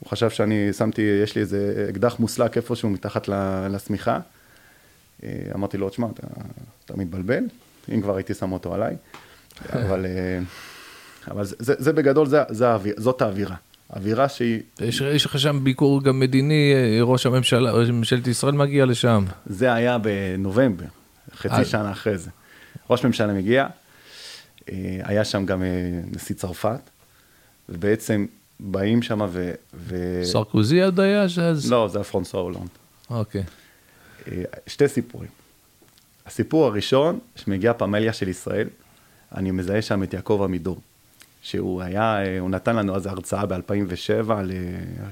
[0.04, 3.28] הוא חשב שאני שמתי, יש לי איזה אקדח מוסלק איפשהו מתחת
[3.70, 4.18] לשמיכה.
[5.22, 6.26] אה, אמרתי לו, תשמע, אתה,
[6.84, 7.44] אתה מתבלבל,
[7.94, 8.96] אם כבר הייתי שם אותו עליי,
[9.72, 10.38] אבל, אה,
[11.30, 13.56] אבל זה, זה, זה בגדול, זה, זה, זאת האווירה.
[13.96, 14.60] אווירה שהיא...
[14.80, 19.24] יש, יש לך שם ביקור גם מדיני, אה, ראש הממשלה, ראש ממשלת ישראל מגיע לשם.
[19.46, 20.86] זה היה בנובמבר,
[21.34, 21.68] חצי אז...
[21.68, 22.30] שנה אחרי זה.
[22.90, 23.66] ראש ממשלה מגיע,
[25.02, 25.62] היה שם גם
[26.12, 26.80] נשיא צרפת,
[27.68, 28.26] ובעצם
[28.60, 29.52] באים שם ו...
[29.74, 30.20] ו...
[30.24, 31.28] סרקוזי עוד היה?
[31.28, 31.72] שאז...
[31.72, 32.68] לא, זה היה פרנסואה הולנד.
[33.10, 33.42] אוקיי.
[34.28, 35.28] אה, שתי סיפורים.
[36.26, 38.68] הסיפור הראשון, שמגיעה פמליה של ישראל,
[39.34, 40.80] אני מזהה שם את יעקב עמידור,
[41.42, 44.30] שהוא היה, אה, הוא נתן לנו אז הרצאה ב-2007,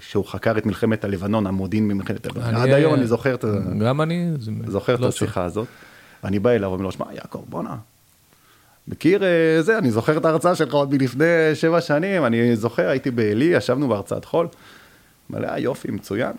[0.00, 2.54] שהוא חקר את מלחמת הלבנון, המודיעין במלחמת הלבנון.
[2.54, 3.44] עד היום אני זוכר את,
[3.80, 4.32] גם אני,
[4.66, 5.68] זוכר לא את השיחה הזאת.
[6.24, 7.76] ואני בא אליו ואומר לו, שמע, יעקב, בואנה,
[8.88, 13.10] מכיר אה, זה, אני זוכר את ההרצאה שלך עוד מלפני שבע שנים, אני זוכר, הייתי
[13.10, 14.48] בעלי, ישבנו בהרצאת חול,
[15.30, 16.32] מלא יופי, מצוין.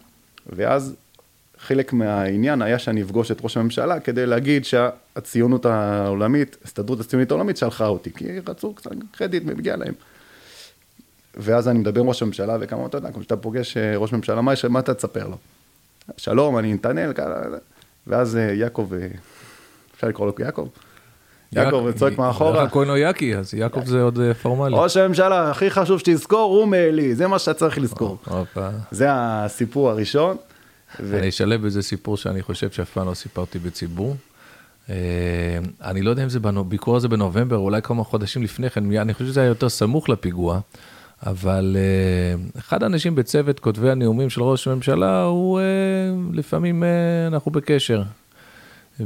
[0.48, 0.96] ואז
[1.58, 7.58] חלק מהעניין היה שאני אפגוש את ראש הממשלה כדי להגיד שהציונות העולמית, הסתדרות הציונית העולמית
[7.58, 9.94] שלחה אותי, כי רצו קצת קרדיט ומגיע להם.
[11.36, 14.54] ואז אני מדבר עם ראש הממשלה, וכמה אתה יודע, כשאתה פוגש אה, ראש ממשלה, מה,
[14.70, 15.38] מה אתה תספר לו?
[16.18, 17.12] שלום, אני נתנאל,
[18.08, 18.90] ואז אה, יעקב,
[19.96, 20.68] אפשר לקרוא לו יעקב?
[21.56, 22.70] יעקב צועק מאחורה.
[22.70, 24.76] קוראים לו יאקי, אז יעקב זה עוד אה, פורמלי.
[24.78, 28.18] ראש הממשלה, הכי חשוב שתזכור, הוא מעלי, זה מה שאתה צריך לזכור.
[28.92, 30.38] זה הסיפור הראשון.
[31.00, 34.16] אני אשלב בזה סיפור שאני חושב שאף פעם לא סיפרתי בציבור.
[34.90, 34.96] אה,
[35.82, 39.26] אני לא יודע אם זה בביקור הזה בנובמבר, אולי כמה חודשים לפני כן, אני חושב
[39.26, 40.60] שזה היה יותר סמוך לפיגוע,
[41.26, 45.60] אבל אה, אחד האנשים בצוות כותבי הנאומים של ראש הממשלה, הוא
[46.34, 46.84] לפעמים
[47.28, 48.04] אנחנו בקשר.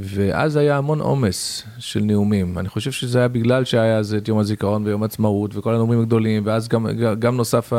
[0.02, 2.58] ואז היה המון עומס של נאומים.
[2.58, 6.44] אני חושב שזה היה בגלל שהיה אז את יום הזיכרון ויום עצמאות וכל הנאומים הגדולים,
[6.46, 6.88] ואז גם,
[7.20, 7.74] גם נוסף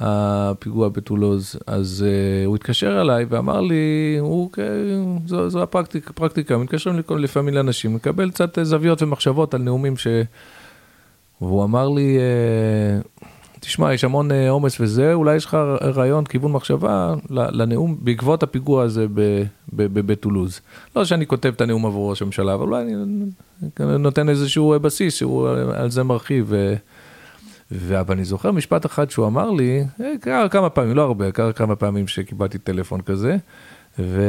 [0.00, 1.56] הפיגוע בטולוז.
[1.66, 4.50] אז uh, הוא התקשר אליי ואמר לי, הוא,
[5.26, 10.06] זו, זו הפרקטיקה, פרקטיקה, מתקשרים לפעמים לאנשים, לקבל קצת זוויות ומחשבות על נאומים ש...
[11.40, 13.26] והוא אמר לי, uh,
[13.64, 18.82] תשמע, יש המון אה, עומס וזה, אולי יש לך רעיון, כיוון מחשבה לנאום בעקבות הפיגוע
[18.82, 19.06] הזה
[19.72, 20.60] בטולוז.
[20.96, 25.48] לא שאני כותב את הנאום עבור ראש הממשלה, אבל אולי אני נותן איזשהו בסיס שהוא
[25.74, 26.52] על זה מרחיב.
[28.00, 31.52] אבל אני זוכר משפט אחד שהוא אמר לי, אה, קרה כמה פעמים, לא הרבה, קרה
[31.52, 33.36] כמה פעמים שקיבלתי טלפון כזה,
[33.98, 34.22] ו...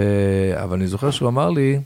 [0.63, 1.79] אבל אני זוכר שהוא אמר לי,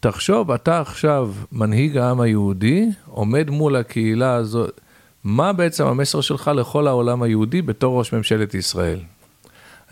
[0.00, 4.80] תחשוב, אתה עכשיו מנהיג העם היהודי, עומד מול הקהילה הזאת.
[5.24, 8.98] מה בעצם המסר שלך לכל העולם היהודי בתור ראש ממשלת ישראל?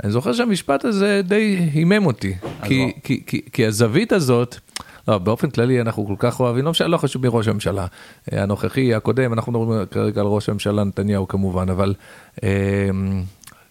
[0.04, 2.92] אני זוכר שהמשפט הזה די הימם אותי, כי.
[3.02, 4.56] כי, כי, כי הזווית הזאת,
[5.08, 7.86] לא, באופן כללי אנחנו כל כך אוהבים, לא, לא חשוב מראש הממשלה
[8.32, 11.94] אה, הנוכחי, הקודם, אנחנו מדברים כרגע על ראש הממשלה נתניהו כמובן, אבל
[12.42, 12.48] אה,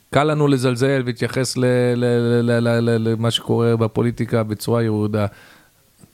[0.10, 1.58] קל לנו לזלזל ולהתייחס
[3.00, 5.26] למה שקורה בפוליטיקה בצורה ירודה.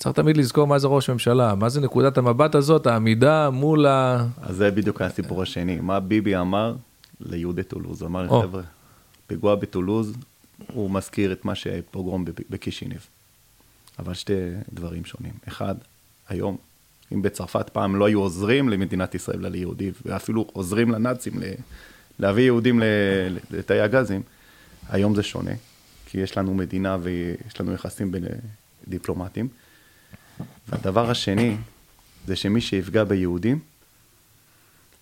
[0.01, 4.25] צריך תמיד לזכור מה זה ראש ממשלה, מה זה נקודת המבט הזאת, העמידה מול ה...
[4.41, 5.79] אז זה בדיוק הסיפור השני.
[5.79, 6.75] מה ביבי אמר
[7.19, 8.01] ליהודי טולוז?
[8.01, 8.43] הוא אמר, oh.
[8.43, 8.61] חבר'ה,
[9.27, 10.13] פיגוע בטולוז,
[10.73, 13.07] הוא מזכיר את מה שפוגרום בקישיניב.
[13.99, 14.33] אבל שתי
[14.73, 15.33] דברים שונים.
[15.47, 15.75] אחד,
[16.29, 16.57] היום,
[17.13, 21.33] אם בצרפת פעם לא היו עוזרים למדינת ישראל ליהודים, ואפילו עוזרים לנאצים
[22.19, 22.81] להביא יהודים
[23.51, 24.21] לתאי הגזים,
[24.89, 25.53] היום זה שונה,
[26.05, 28.23] כי יש לנו מדינה ויש לנו יחסים בין
[28.87, 29.47] דיפלומטים.
[30.69, 31.57] והדבר השני,
[32.27, 33.59] זה שמי שיפגע ביהודים,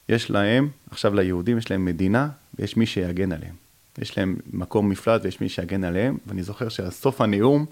[0.09, 3.55] יש להם, עכשיו ליהודים יש להם מדינה, ויש מי שיגן עליהם.
[3.97, 7.65] יש להם מקום מפלט ויש מי שיגן עליהם, ואני זוכר שסוף הנאום,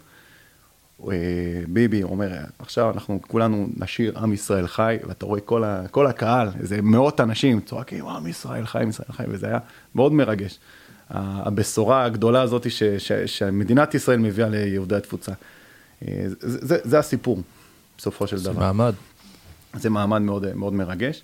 [1.04, 1.16] אה,
[1.68, 6.50] ביבי אומר, עכשיו אנחנו כולנו נשאיר עם ישראל חי, ואתה רואה כל, ה, כל הקהל,
[6.60, 9.60] איזה מאות אנשים צועקים, עם ישראל חי, עם ישראל חי, וזה היה
[9.96, 10.60] מאוד מרגש.
[11.10, 15.32] הבשורה הגדולה הזאת ש, ש, שמדינת ישראל מביאה ליהודי התפוצה.
[16.08, 17.42] אה, זה, זה, זה הסיפור.
[17.98, 18.54] בסופו של דבר.
[18.54, 18.94] זה מעמד.
[19.74, 21.24] זה מעמד מאוד, מאוד מרגש.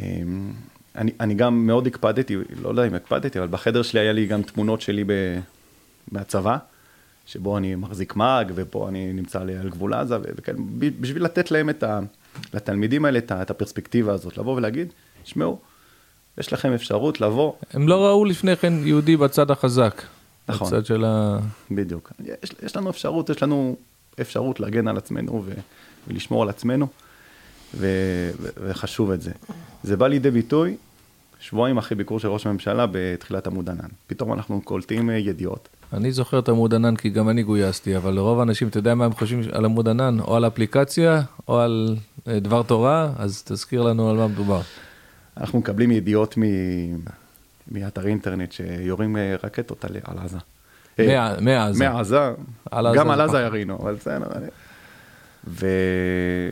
[0.00, 0.52] אמ,
[0.96, 4.42] אני, אני גם מאוד הקפדתי, לא יודע אם הקפדתי, אבל בחדר שלי היה לי גם
[4.42, 5.12] תמונות שלי ב,
[6.12, 6.56] מהצבא,
[7.26, 11.82] שבו אני מחזיק מאג, ופה אני נמצא על גבול עזה, וכן, בשביל לתת להם את
[11.82, 12.00] ה...
[12.54, 15.58] לתלמידים האלה את הפרספקטיבה הזאת, לבוא ולהגיד, תשמעו,
[16.38, 17.52] יש לכם אפשרות לבוא.
[17.72, 20.02] הם לא ראו לפני כן יהודי בצד החזק.
[20.48, 20.66] נכון.
[20.66, 21.38] בצד של ה...
[21.70, 22.12] בדיוק.
[22.42, 23.76] יש, יש לנו אפשרות, יש לנו
[24.20, 25.52] אפשרות להגן על עצמנו ו,
[26.08, 26.86] ולשמור על עצמנו,
[27.74, 27.86] ו,
[28.40, 29.32] ו, וחשוב את זה.
[29.82, 30.76] זה בא לידי ביטוי
[31.40, 33.88] שבועיים אחרי ביקור של ראש הממשלה בתחילת עמוד ענן.
[34.06, 35.68] פתאום אנחנו קולטים אה, ידיעות.
[35.92, 39.04] אני זוכר את עמוד ענן כי גם אני גויסתי, אבל לרוב האנשים, אתה יודע מה
[39.04, 40.20] הם חושבים על עמוד ענן?
[40.20, 41.96] או על אפליקציה, או על
[42.28, 44.60] אה, דבר תורה, אז תזכיר לנו על מה מדובר.
[45.36, 46.42] אנחנו מקבלים ידיעות מ...
[47.70, 50.38] מאתרי אינטרנט שיורים אה, רקטות על, על עזה.
[50.98, 51.88] אה, מעזה.
[51.88, 52.18] מעזה.
[52.94, 53.38] גם על עזה.
[53.40, 54.26] ירינו, אבל בסדר.
[54.34, 54.46] אני-
[55.46, 55.66] ו...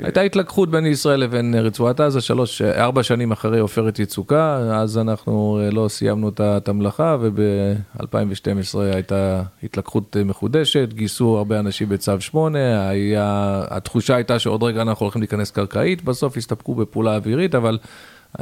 [0.02, 5.60] הייתה התלקחות בין ישראל לבין רצועת עזה, שלוש, ארבע שנים אחרי עופרת יצוקה, אז אנחנו
[5.62, 12.88] אה, לא סיימנו את המלאכה, וב-2012 הייתה התלקחות אה, מחודשת, גייסו הרבה אנשים בצו 8,
[12.88, 17.78] היה, התחושה הייתה שעוד רגע אנחנו הולכים להיכנס קרקעית, בסוף הסתפקו בפעולה אווירית, אבל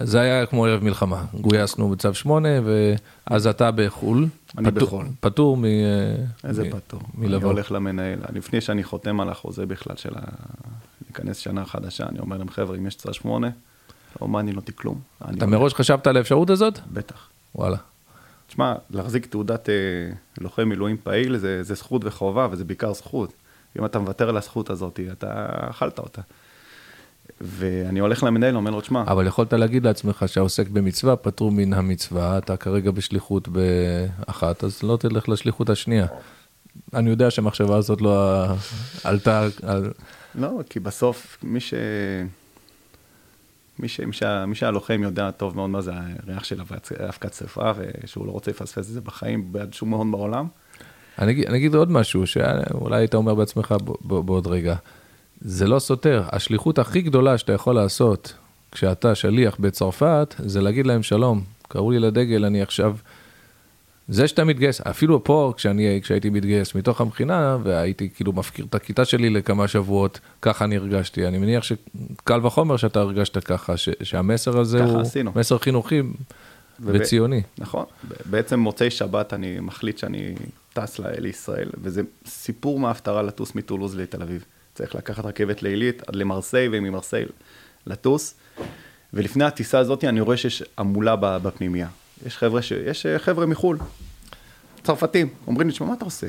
[0.02, 2.48] זה היה כמו ערב מלחמה, גויסנו בצו 8,
[3.26, 4.26] ואז אתה בחו"ל.
[4.58, 5.06] אני פטור- בחו"ל.
[5.20, 5.64] פטור מ...
[6.44, 7.00] איזה מ- פטור.
[7.18, 7.50] אני מלבוא.
[7.52, 10.20] הולך למנהל, לפני שאני חותם על החוזה בכלל של ה...
[11.06, 13.48] להיכנס שנה חדשה, אני אומר להם, חבר'ה, אם יש צד שמונה,
[14.22, 15.00] לא מעניין אותי כלום.
[15.24, 16.78] אני אתה הולך." מראש חשבת על האפשרות הזאת?
[16.92, 17.28] בטח.
[17.54, 17.76] וואלה.
[18.48, 19.74] תשמע, להחזיק תעודת אה,
[20.40, 23.32] לוחם מילואים פעיל זה, זה זכות וחובה, וזה בעיקר זכות.
[23.78, 26.22] אם אתה מוותר על הזכות הזאת, אתה אכלת אותה.
[27.40, 32.38] ואני הולך למנהל, אומר לו, תשמע, אבל יכולת להגיד לעצמך שהעוסק במצווה פטור מן המצווה,
[32.38, 36.06] אתה כרגע בשליחות באחת, אז לא תלך לשליחות השנייה.
[36.94, 38.44] אני יודע שהמחשבה הזאת לא
[39.04, 39.92] עלתה, על...
[40.34, 41.74] לא, כי בסוף מי ש...
[43.78, 44.00] מי, ש...
[44.00, 44.46] מי, שה...
[44.46, 45.92] מי שהלוחם יודע טוב מאוד מה זה
[46.26, 47.70] הריח של אבק- אבקת שרפה,
[48.04, 50.46] ושהוא לא רוצה לפספס את זה בחיים בעד שום הון בעולם.
[51.18, 54.76] אני, אגיד- אני אגיד עוד משהו, שאולי היית אומר בעצמך ב, ב, בעוד רגע.
[55.40, 58.34] זה לא סותר, השליחות הכי גדולה שאתה יכול לעשות
[58.72, 62.96] כשאתה שליח בצרפת, זה להגיד להם שלום, קראו לי לדגל, אני עכשיו...
[64.08, 69.04] זה שאתה מתגייס, אפילו פה, כשאני, כשהייתי מתגייס מתוך המכינה, והייתי כאילו מפקיר את הכיתה
[69.04, 71.26] שלי לכמה שבועות, ככה אני הרגשתי.
[71.26, 75.32] אני מניח שקל וחומר שאתה הרגשת ככה, ש, שהמסר הזה ככה הוא עשינו.
[75.36, 76.10] מסר חינוכי וב-
[76.80, 77.42] וציוני.
[77.58, 77.84] נכון.
[78.24, 80.34] בעצם מוצאי שבת אני מחליט שאני
[80.72, 84.44] טס לישראל, וזה סיפור מההפטרה לטוס מטולוז לתל אביב.
[84.80, 87.24] צריך לקחת רכבת לילית עד למרסיי, וממרסיי
[87.86, 88.34] לטוס.
[89.12, 91.88] ולפני הטיסה הזאת אני רואה שיש המולה בפנימייה.
[92.26, 92.72] יש חבר'ה, ש...
[92.72, 93.78] יש אה, חבר'ה מחו"ל,
[94.82, 96.26] צרפתים, אומרים לי, תשמע, מה אתה עושה?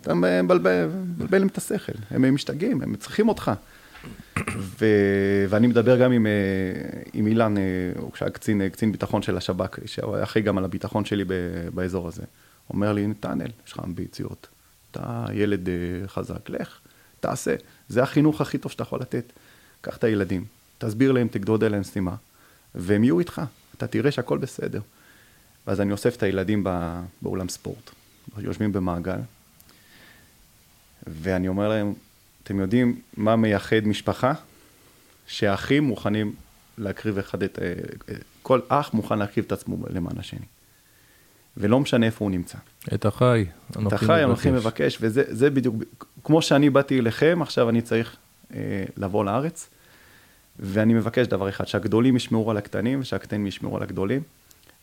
[0.00, 3.50] אתה מבלבל להם את השכל, הם משתגעים, הם צריכים אותך.
[4.58, 4.86] ו...
[5.48, 6.32] ואני מדבר גם עם, אה,
[7.12, 7.62] עם אילן, אה,
[7.98, 11.32] הוא שהיה קצין, קצין ביטחון של השב"כ, שהוא היה אחראי גם על הביטחון שלי ב...
[11.74, 12.22] באזור הזה.
[12.70, 14.48] אומר לי, נתנאל, יש לך אמביציות,
[14.90, 15.68] אתה ילד
[16.06, 16.80] חזק, לך,
[17.20, 17.54] תעשה.
[17.88, 19.32] זה החינוך הכי טוב שאתה יכול לתת.
[19.80, 20.44] קח את הילדים,
[20.78, 22.14] תסביר להם, תגדוד עליהם סתימה,
[22.74, 23.42] והם יהיו איתך,
[23.76, 24.80] אתה תראה שהכל בסדר.
[25.66, 27.02] ואז אני אוסף את הילדים בא...
[27.22, 27.90] באולם ספורט,
[28.38, 29.18] יושבים במעגל,
[31.06, 31.94] ואני אומר להם,
[32.42, 34.32] אתם יודעים מה מייחד משפחה?
[35.26, 36.34] שהאחים מוכנים
[36.78, 37.58] להקריב אחד את...
[37.58, 37.72] אה,
[38.08, 40.46] אה, כל אח מוכן להקריב את עצמו למען השני.
[41.56, 42.58] ולא משנה איפה הוא נמצא.
[42.94, 43.44] את החי,
[43.86, 45.76] את החי אנוכי מבקש, וזה זה בדיוק,
[46.24, 48.16] כמו שאני באתי אליכם, עכשיו אני צריך
[48.54, 49.70] אה, לבוא לארץ,
[50.58, 54.22] ואני מבקש דבר אחד, שהגדולים ישמרו על הקטנים, ושהקטנים ישמרו על הגדולים,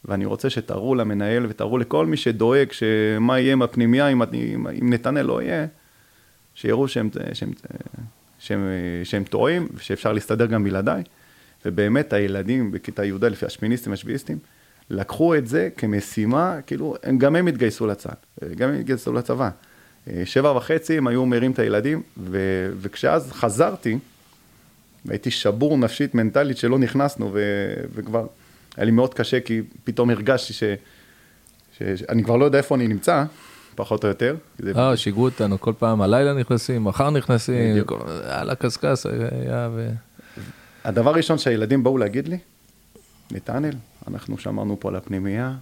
[0.05, 4.93] ואני רוצה שתראו למנהל ותראו לכל מי שדואג שמה יהיה עם הפנימייה, אם, אם, אם
[4.93, 5.65] נתנאל לא יהיה,
[6.55, 7.51] שיראו שהם, שהם,
[8.39, 8.67] שהם,
[9.03, 11.03] שהם טועים, ושאפשר להסתדר גם בלעדיי.
[11.65, 14.37] ובאמת הילדים בכיתה י"א, השמיניסטים, השביעיסטים,
[14.89, 19.49] לקחו את זה כמשימה, כאילו, הם, גם הם התגייסו לצה"ל, גם הם התגייסו לצבא.
[20.07, 22.39] אה, שבע וחצי הם היו מרים את הילדים, ו,
[22.81, 23.97] וכשאז חזרתי,
[25.05, 27.39] והייתי שבור נפשית, מנטלית, שלא נכנסנו, ו,
[27.95, 28.27] וכבר
[28.77, 30.63] היה לי מאוד קשה, כי פתאום הרגשתי ש,
[31.77, 33.23] ש, שאני כבר לא יודע איפה אני נמצא,
[33.75, 34.35] פחות או יותר.
[34.75, 37.83] אה, שיגעו אותנו, כל פעם הלילה נכנסים, מחר נכנסים,
[38.23, 39.89] על הקשקש היה ו...
[40.83, 42.37] הדבר הראשון שהילדים באו להגיד לי,
[43.31, 43.73] נתנאל,
[44.07, 45.53] אנחנו שמרנו פה על הפנימייה,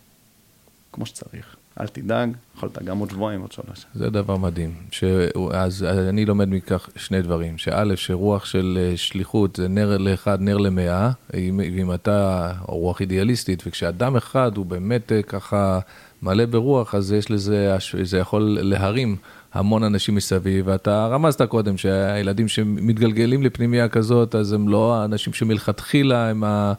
[0.92, 1.56] כמו שצריך.
[1.80, 3.86] אל תדאג, יכולת גם עוד שבועיים, עוד שלוש.
[3.94, 4.74] זה דבר מדהים.
[4.92, 5.04] ש...
[5.52, 7.58] אז אני לומד מכך שני דברים.
[7.58, 13.64] שא', שרוח של אה, שליחות זה נר לאחד, נר למאה, אם, אם אתה, רוח אידיאליסטית,
[13.68, 15.80] וכשאדם אחד הוא באמת אה, ככה
[16.22, 19.16] מלא ברוח, אז יש לזה, זה יכול להרים
[19.54, 20.66] המון אנשים מסביב.
[20.68, 26.74] ואתה רמזת קודם שהילדים שמתגלגלים לפנימייה כזאת, אז הם לא האנשים שמלכתחילה הם ה...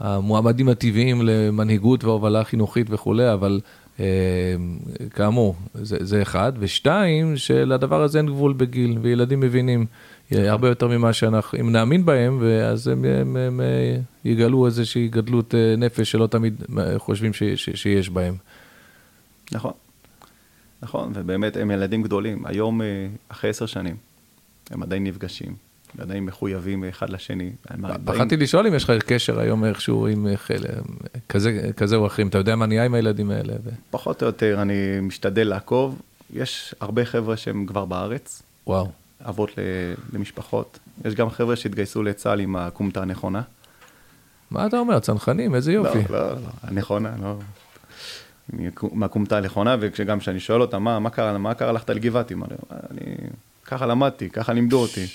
[0.00, 3.60] המועמדים הטבעיים למנהיגות והובלה חינוכית וכולי, אבל
[4.00, 4.04] אה,
[5.10, 6.52] כאמור, זה, זה אחד.
[6.58, 9.86] ושתיים, שלדבר הזה אין גבול בגיל, וילדים מבינים
[10.32, 15.08] אה, הרבה יותר ממה שאנחנו, אם נאמין בהם, ואז הם, הם, הם אה, יגלו איזושהי
[15.08, 16.62] גדלות אה, נפש שלא תמיד
[16.96, 18.36] חושבים ש, ש, שיש בהם.
[19.52, 19.72] נכון,
[20.82, 22.46] נכון, ובאמת הם ילדים גדולים.
[22.46, 22.80] היום,
[23.28, 23.96] אחרי עשר שנים,
[24.70, 25.67] הם עדיין נפגשים.
[25.98, 27.52] עדיין מחויבים אחד לשני.
[28.04, 30.26] פחדתי לשאול אם יש לך קשר היום איכשהו עם
[31.28, 33.54] כזה, כזה או אחרים, אתה יודע מה נהיה עם הילדים האלה?
[33.90, 36.02] פחות או יותר, אני משתדל לעקוב.
[36.32, 38.42] יש הרבה חבר'ה שהם כבר בארץ.
[38.66, 38.90] וואו.
[39.28, 39.50] אבות
[40.12, 40.78] למשפחות.
[41.04, 43.42] יש גם חבר'ה שהתגייסו לצה"ל עם הכומתה הנכונה.
[44.50, 45.98] מה אתה אומר, צנחנים, איזה יופי.
[46.10, 47.38] לא, לא, לא, הנכונה, לא.
[48.92, 52.34] מהכומתה הנכונה, וגם כשאני שואל אותם, מה, מה קרה, מה קרה ללכת לגבעתי?
[52.90, 53.14] אני,
[53.68, 55.06] ככה למדתי, ככה לימדו אותי.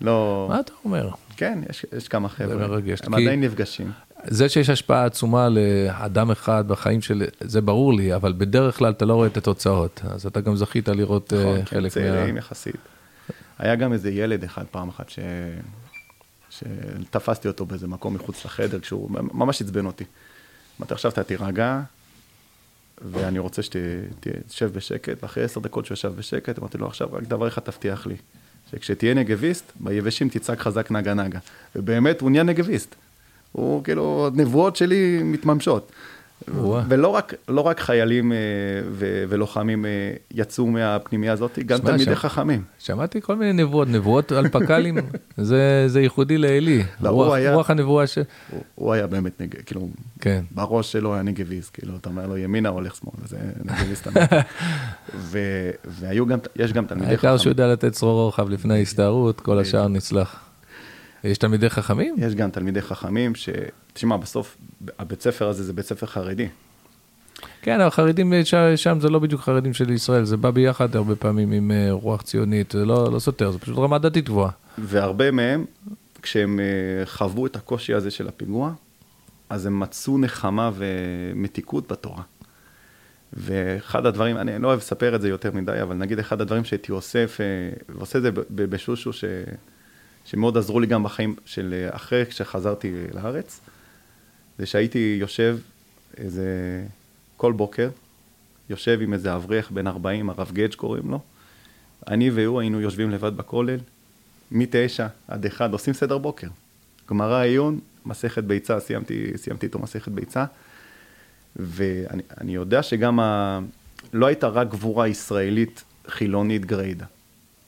[0.00, 0.46] לא...
[0.50, 1.10] מה אתה אומר?
[1.36, 2.48] כן, יש, יש כמה חבר'ה.
[2.48, 3.00] זה מרגש.
[3.02, 3.92] הם עדיין נפגשים.
[4.24, 7.24] זה שיש השפעה עצומה לאדם אחד בחיים של...
[7.40, 10.00] זה ברור לי, אבל בדרך כלל אתה לא רואה את התוצאות.
[10.10, 11.90] אז אתה גם זכית לראות נכון, כן, חלק מה...
[11.90, 12.76] צעירים יחסית.
[13.58, 15.18] היה גם איזה ילד אחד פעם אחת ש...
[16.50, 20.04] שתפסתי אותו באיזה מקום מחוץ לחדר, כשהוא ממש עצבן אותי.
[20.80, 21.80] אמרתי, עכשיו אתה תירגע,
[23.10, 27.48] ואני רוצה שתשב בשקט, ואחרי עשר דקות שהוא ישב בשקט, אמרתי לו, עכשיו רק דבר
[27.48, 28.16] אחד תבטיח לי,
[28.70, 31.38] שכשתהיה נגביסט, ביבשים תצעק חזק נגה נגה.
[31.76, 32.94] ובאמת, הוא נהיה נגביסט.
[33.52, 35.92] הוא כאילו, נבואות שלי מתממשות.
[36.88, 38.38] ולא רק, לא רק חיילים אה,
[38.90, 39.90] ו- ולוחמים אה,
[40.30, 42.62] יצאו מהפנימייה הזאת, גם שמה, תלמידי שמע, חכמים.
[42.78, 44.98] שמעתי כל מיני נבואות, נבואות על פק"לים,
[45.36, 46.82] זה, זה ייחודי לעלי.
[47.00, 48.18] לא, רוח, היה, רוח הנבואה ש...
[48.50, 49.88] הוא, הוא היה באמת, נג, כאילו,
[50.20, 50.44] כן.
[50.50, 54.06] בראש שלו היה נגביסט, כאילו, אתה אומר לו ימינה הולך שמאל, זה נגביסט
[55.14, 57.08] ו- והיו גם, יש גם תלמידי חכמים.
[57.08, 60.51] העיקר שהוא יודע לתת צרור רוחב לפני ההסתערות, כל השאר נצלח.
[61.24, 62.14] יש תלמידי חכמים?
[62.18, 63.48] יש גם תלמידי חכמים, ש...
[63.92, 64.56] תשמע, בסוף,
[64.98, 66.48] הבית ספר הזה זה בית ספר חרדי.
[67.62, 68.32] כן, החרדים
[68.76, 72.22] שם זה לא בדיוק חרדים של ישראל, זה בא ביחד הרבה פעמים עם אה, רוח
[72.22, 74.50] ציונית, זה לא, לא סותר, זה פשוט רמה דתית גבוהה.
[74.78, 75.64] והרבה מהם,
[76.22, 78.72] כשהם אה, חוו את הקושי הזה של הפיגוע,
[79.50, 82.22] אז הם מצאו נחמה ומתיקות בתורה.
[83.32, 86.92] ואחד הדברים, אני לא אוהב לספר את זה יותר מדי, אבל נגיד אחד הדברים שהייתי
[86.92, 87.46] אוסף, אה,
[87.96, 89.24] ועושה את זה בשושו, ש...
[90.24, 93.60] שמאוד עזרו לי גם בחיים של אחרי כשחזרתי לארץ,
[94.58, 95.58] זה שהייתי יושב
[96.16, 96.46] איזה,
[97.36, 97.90] כל בוקר,
[98.70, 101.20] יושב עם איזה אברך בן 40, הרב גדג' קוראים לו.
[102.08, 103.78] אני והוא היינו יושבים לבד בכולל,
[104.50, 106.48] מתשע עד אחד, עושים סדר בוקר.
[107.10, 110.44] גמרא עיון, מסכת ביצה, סיימתי, סיימתי איתו מסכת ביצה.
[111.56, 113.60] ואני יודע שגם ה...
[114.12, 117.06] לא הייתה רק גבורה ישראלית חילונית גריידה.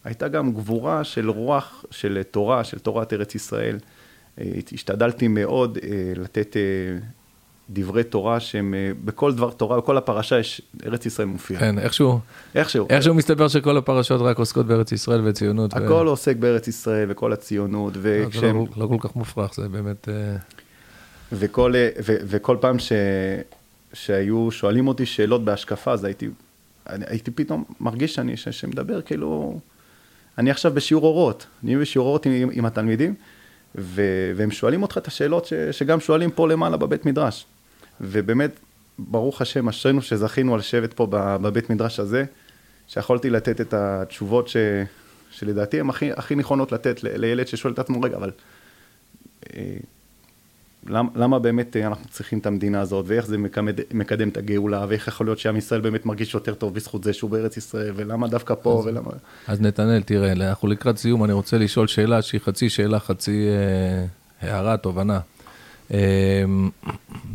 [0.05, 3.79] הייתה גם גבורה של רוח, של תורה, של תורת ארץ ישראל.
[4.41, 6.63] אה, השתדלתי מאוד אה, לתת אה,
[7.71, 8.75] דברי תורה שהם,
[9.05, 11.59] בכל דבר תורה, בכל הפרשה יש, ארץ ישראל מופיע.
[11.59, 12.21] כן, איכשהו,
[12.55, 12.87] איכשהו.
[12.91, 15.75] איכשהו מסתבר שכל הפרשות רק עוסקות בארץ ישראל וציונות.
[15.75, 16.09] הכל ו...
[16.09, 18.57] עוסק בארץ ישראל וכל הציונות, וכשהם...
[18.57, 20.09] לא, לא כל כך מופרך, זה באמת...
[21.33, 21.75] וכל,
[22.07, 22.93] ו, וכל פעם ש,
[23.93, 26.29] שהיו שואלים אותי שאלות בהשקפה, אז הייתי,
[26.87, 29.61] הייתי פתאום מרגיש שאני, ש, שמדבר כאילו...
[30.39, 33.15] אני עכשיו בשיעור אורות, אני בשיעור אורות עם, עם התלמידים,
[33.75, 34.03] ו,
[34.37, 37.47] והם שואלים אותך את השאלות ש, שגם שואלים פה למעלה בבית מדרש.
[38.01, 38.51] ובאמת,
[38.99, 42.25] ברוך השם, אשרינו שזכינו לשבת פה בבית מדרש הזה,
[42.89, 44.57] שיכולתי לתת את התשובות ש,
[45.31, 48.31] שלדעתי הן הכי, הכי נכונות לתת לילד ששואל את עצמו, רגע, אבל
[49.57, 49.77] אה,
[50.89, 55.09] למה, למה באמת אנחנו צריכים את המדינה הזאת, ואיך זה מקדם, מקדם את הגאולה, ואיך
[55.09, 58.55] יכול להיות שעם ישראל באמת מרגיש יותר טוב בזכות זה שהוא בארץ ישראל, ולמה דווקא
[58.63, 59.11] פה, אז, ולמה...
[59.47, 64.07] אז נתנאל, תראה, אנחנו לקראת סיום, אני רוצה לשאול שאלה שהיא חצי שאלה, חצי אה,
[64.49, 65.21] הערה, תובנה.
[65.95, 66.45] אה,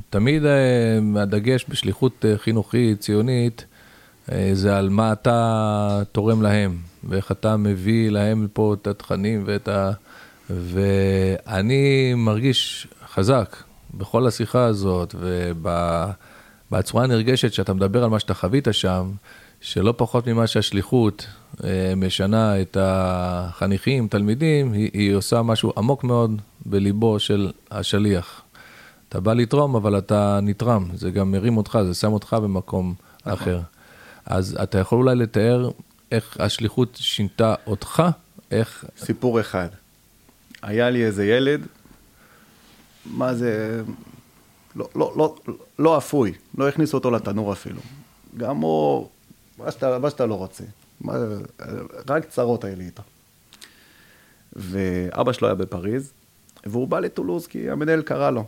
[0.10, 3.66] תמיד אה, הדגש בשליחות אה, חינוכית, ציונית,
[4.32, 9.68] אה, זה על מה אתה תורם להם, ואיך אתה מביא להם פה את התכנים ואת
[9.68, 9.92] ה...
[10.50, 12.88] ואני מרגיש
[13.20, 13.56] חזק
[13.94, 15.16] בכל השיחה הזאת,
[16.70, 19.12] ובצורה הנרגשת שאתה מדבר על מה שאתה חווית שם,
[19.62, 21.28] שלא פחות ממה שהשליחות
[21.64, 28.42] אה, משנה את החניכים, תלמידים, היא, היא עושה משהו עמוק מאוד בליבו של השליח.
[29.10, 32.94] אתה בא לתרום, אבל אתה נתרם, זה גם מרים אותך, זה שם אותך במקום
[33.26, 33.34] נכון.
[33.34, 33.60] אחר.
[34.26, 35.70] אז אתה יכול אולי לתאר
[36.12, 38.04] איך השליחות שינתה אותך,
[38.52, 38.86] איך...
[38.98, 39.70] סיפור אחד.
[40.62, 41.62] היה לי איזה ילד
[43.06, 43.82] מה זה,
[44.76, 45.36] לא, לא, לא,
[45.80, 47.82] לא אפוי, לא הכניסו אותו לתנור אפילו.
[48.38, 49.10] גם הוא,
[49.58, 50.64] מה שאתה, מה שאתה לא רוצה.
[51.02, 51.14] מה,
[52.10, 53.04] רק צרות היה לי איתו.
[54.54, 56.12] ואבא שלו היה בפריז,
[56.66, 58.46] והוא בא לטולוז כי המנהל קרא לו.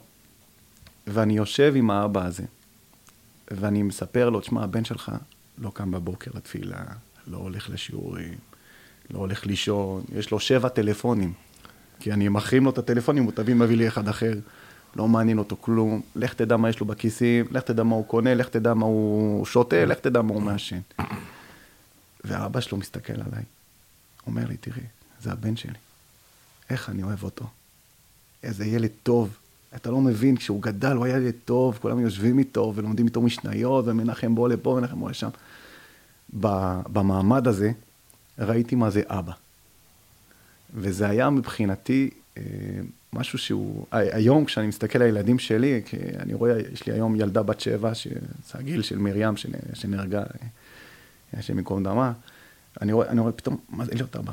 [1.07, 2.43] ואני יושב עם האבא הזה,
[3.51, 5.11] ואני מספר לו, תשמע, הבן שלך
[5.57, 6.83] לא קם בבוקר לתפילה,
[7.27, 8.37] לא הולך לשיעורים,
[9.11, 11.33] לא הולך לישון, יש לו שבע טלפונים.
[12.01, 14.33] כי אני מחרים לו את הטלפונים, הוא תביא מביא לי אחד אחר.
[14.95, 18.33] לא מעניין אותו כלום, לך תדע מה יש לו בכיסים, לך תדע מה הוא קונה,
[18.33, 20.79] לך תדע מה הוא שותה, לך תדע מה הוא מעשן.
[22.23, 23.43] ואבא שלו מסתכל עליי,
[24.27, 24.83] אומר לי, תראי,
[25.21, 25.73] זה הבן שלי.
[26.69, 27.45] איך אני אוהב אותו.
[28.43, 29.37] איזה ילד טוב.
[29.75, 33.85] אתה לא מבין, כשהוא גדל הוא היה ילד טוב, כולם יושבים איתו ולומדים איתו משניות,
[33.87, 35.29] ומנחם בוא לפה, מנחם בוא לשם.
[36.93, 37.71] במעמד הזה
[38.39, 39.33] ראיתי מה זה אבא.
[40.73, 42.43] וזה היה מבחינתי אה,
[43.13, 47.43] משהו שהוא, היום כשאני מסתכל על הילדים שלי, כי אני רואה, יש לי היום ילדה
[47.43, 48.19] בת שבע, שזה
[48.53, 49.33] הגיל של מרים
[49.73, 50.23] שנהרגה,
[51.33, 52.13] השם ייקום דמה,
[52.81, 54.31] אני רואה, אני רואה פתאום, מה זה להיות אבא?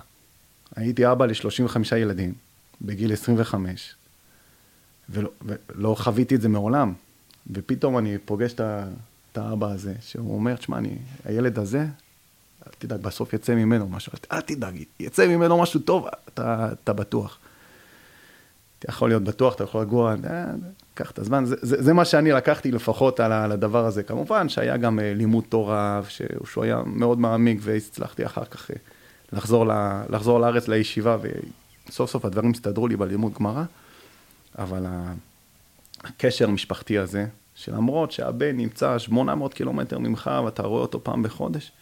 [0.76, 2.34] הייתי אבא ל-35 ילדים,
[2.82, 3.94] בגיל 25,
[5.10, 6.92] ולא, ולא חוויתי את זה מעולם,
[7.50, 10.78] ופתאום אני פוגש את האבא הזה, שהוא אומר, תשמע,
[11.24, 11.86] הילד הזה,
[12.66, 17.38] אל תדאג, בסוף יצא ממנו משהו, אל תדאג, יצא ממנו משהו טוב, אתה, אתה בטוח.
[18.78, 20.44] אתה יכול להיות בטוח, אתה יכול לגוע, אה,
[20.94, 24.02] קח את הזמן, זה, זה, זה מה שאני לקחתי לפחות על, על הדבר הזה.
[24.02, 26.00] כמובן שהיה גם אה, לימוד תורה,
[26.44, 28.76] שהוא היה מאוד מעמיק, והצלחתי אחר כך אה,
[29.32, 31.16] לחזור, ל, לחזור לארץ לישיבה,
[31.88, 33.64] וסוף סוף הדברים הסתדרו לי בלימוד גמרא,
[34.58, 34.86] אבל
[36.04, 41.72] הקשר המשפחתי הזה, שלמרות שהבן נמצא 800 קילומטר ממך ואתה רואה אותו פעם בחודש,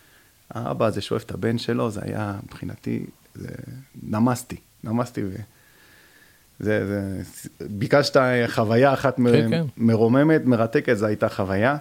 [0.51, 3.49] האבא הזה שאוהב את הבן שלו, זה היה מבחינתי, זה...
[4.03, 5.25] נמסתי, נמסתי.
[5.25, 5.29] ו...
[6.61, 8.17] זה, זה, ביקשת
[8.47, 9.65] חוויה אחת כן, כן.
[9.77, 11.77] מרוממת, מרתקת, זו הייתה חוויה.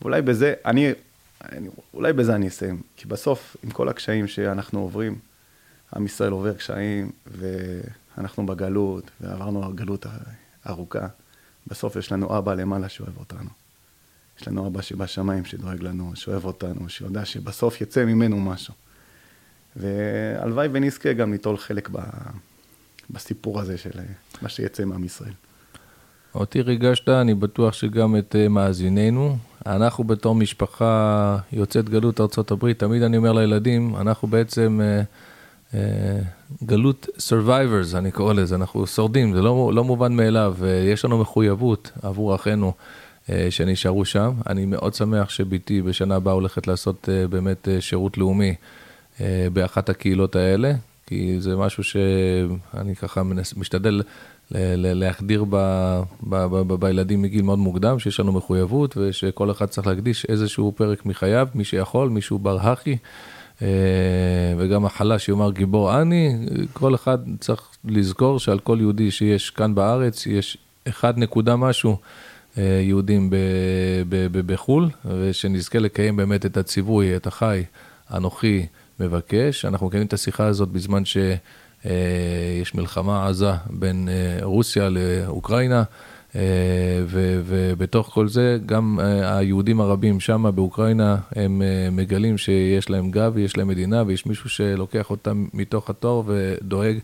[0.00, 0.92] ואולי בזה, אני,
[1.52, 2.82] אני, אולי בזה אני אסיים.
[2.96, 5.18] כי בסוף, עם כל הקשיים שאנחנו עוברים,
[5.96, 10.06] עם ישראל עובר קשיים, ואנחנו בגלות, ועברנו גלות
[10.66, 11.06] ארוכה.
[11.66, 13.50] בסוף יש לנו אבא למעלה שאוהב אותנו.
[14.40, 18.74] יש לנו אבא שבשמיים שדואג לנו, שאוהב אותנו, שיודע שבסוף יצא ממנו משהו.
[19.76, 21.98] והלוואי ונזכה גם ליטול חלק ב...
[23.10, 24.04] בסיפור הזה של אה,
[24.42, 25.32] מה שיצא מעם ישראל.
[26.34, 29.36] אותי ריגשת, אני בטוח שגם את אה, מאזיננו.
[29.66, 35.02] אנחנו בתור משפחה יוצאת גלות ארה"ב, תמיד אני אומר לילדים, אנחנו בעצם אה,
[35.74, 36.20] אה,
[36.64, 40.56] גלות survivors, אני קורא לזה, אנחנו שורדים, זה לא, לא מובן מאליו,
[40.92, 42.72] יש לנו מחויבות עבור אחינו
[43.50, 44.32] שנשארו שם.
[44.46, 48.54] אני מאוד שמח שבתי בשנה הבאה הולכת לעשות אה, באמת אה, שירות לאומי
[49.20, 50.72] אה, באחת הקהילות האלה.
[51.06, 53.22] כי זה משהו שאני ככה
[53.56, 54.02] משתדל
[54.50, 55.56] להחדיר ב,
[56.22, 60.72] ב, ב, ב, בילדים מגיל מאוד מוקדם, שיש לנו מחויבות ושכל אחד צריך להקדיש איזשהו
[60.76, 62.96] פרק מחייו, מי שיכול, מישהו בר הכי,
[63.62, 63.68] אה,
[64.58, 66.36] וגם החלש יאמר גיבור אני,
[66.72, 70.58] כל אחד צריך לזכור שעל כל יהודי שיש כאן בארץ, יש
[70.88, 71.96] אחד נקודה משהו.
[72.58, 73.30] אה, יהודים
[74.32, 77.62] בחו"ל, ושנזכה לקיים באמת את הציווי, את החי,
[78.14, 78.66] אנוכי,
[79.00, 79.64] מבקש.
[79.64, 81.40] אנחנו מקיימים את השיחה הזאת בזמן שיש
[81.86, 85.82] אה, מלחמה עזה בין אה, רוסיה לאוקראינה.
[87.08, 93.68] ובתוך כל זה, גם היהודים הרבים שם באוקראינה, הם מגלים שיש להם גב ויש להם
[93.68, 96.98] מדינה ויש מישהו שלוקח אותם מתוך התור ודואג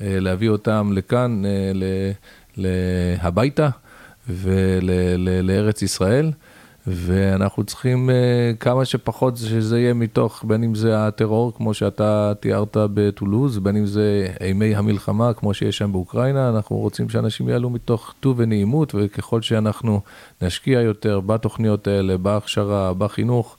[0.00, 1.42] להביא אותם לכאן,
[3.20, 3.68] הביתה
[4.28, 6.32] ולארץ ישראל.
[6.86, 12.76] ואנחנו צריכים uh, כמה שפחות שזה יהיה מתוך, בין אם זה הטרור, כמו שאתה תיארת
[12.94, 18.14] בטולוז, בין אם זה אימי המלחמה, כמו שיש שם באוקראינה, אנחנו רוצים שאנשים יעלו מתוך
[18.20, 20.00] טוב ונעימות, וככל שאנחנו
[20.42, 23.56] נשקיע יותר בתוכניות האלה, בהכשרה, בחינוך,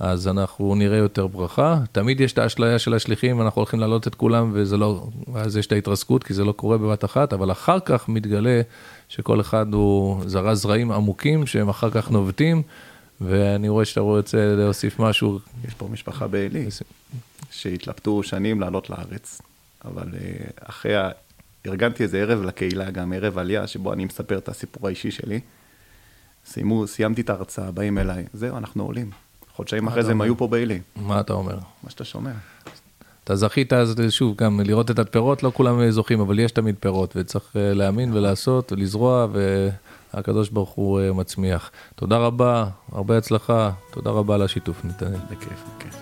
[0.00, 1.78] אז אנחנו נראה יותר ברכה.
[1.92, 5.66] תמיד יש את האשליה של השליחים, אנחנו הולכים להעלות את כולם, וזה לא, אז יש
[5.66, 8.60] את ההתרסקות, כי זה לא קורה בבת אחת, אבל אחר כך מתגלה
[9.12, 12.62] שכל אחד הוא זרע זרעים עמוקים, שהם אחר כך נובטים,
[13.20, 15.38] ואני רואה שאתה רוצה להוסיף משהו.
[15.68, 16.66] יש פה משפחה בעלי,
[17.50, 19.42] שהתלבטו שנים לעלות לארץ,
[19.84, 21.10] אבל אה, אחרי, ה...
[21.66, 25.40] ארגנתי איזה ערב לקהילה, גם ערב עלייה, שבו אני מספר את הסיפור האישי שלי.
[26.46, 29.10] סיימו, סיימתי את ההרצאה, באים אליי, זהו, אנחנו עולים.
[29.56, 30.80] חודשיים אחרי זה הם היו פה בעלי.
[30.96, 31.58] מה אתה אומר?
[31.82, 32.32] מה שאתה שומע.
[33.24, 37.12] אתה זכית אז שוב גם לראות את הפירות, לא כולם זוכים, אבל יש תמיד פירות,
[37.16, 39.26] וצריך אה, להאמין ולעשות ולזרוע,
[40.14, 41.70] והקדוש ברוך הוא אה, מצמיח.
[41.96, 45.20] תודה רבה, הרבה הצלחה, תודה רבה על השיתוף, נתנאל.
[45.30, 45.96] בכיף, בכיף.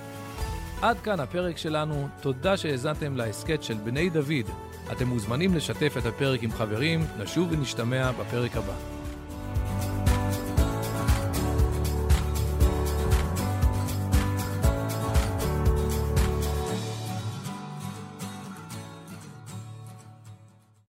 [0.83, 4.51] עד כאן הפרק שלנו, תודה שהאזנתם להסכת של בני דוד.
[4.93, 9.00] אתם מוזמנים לשתף את הפרק עם חברים, נשוב ונשתמע בפרק הבא.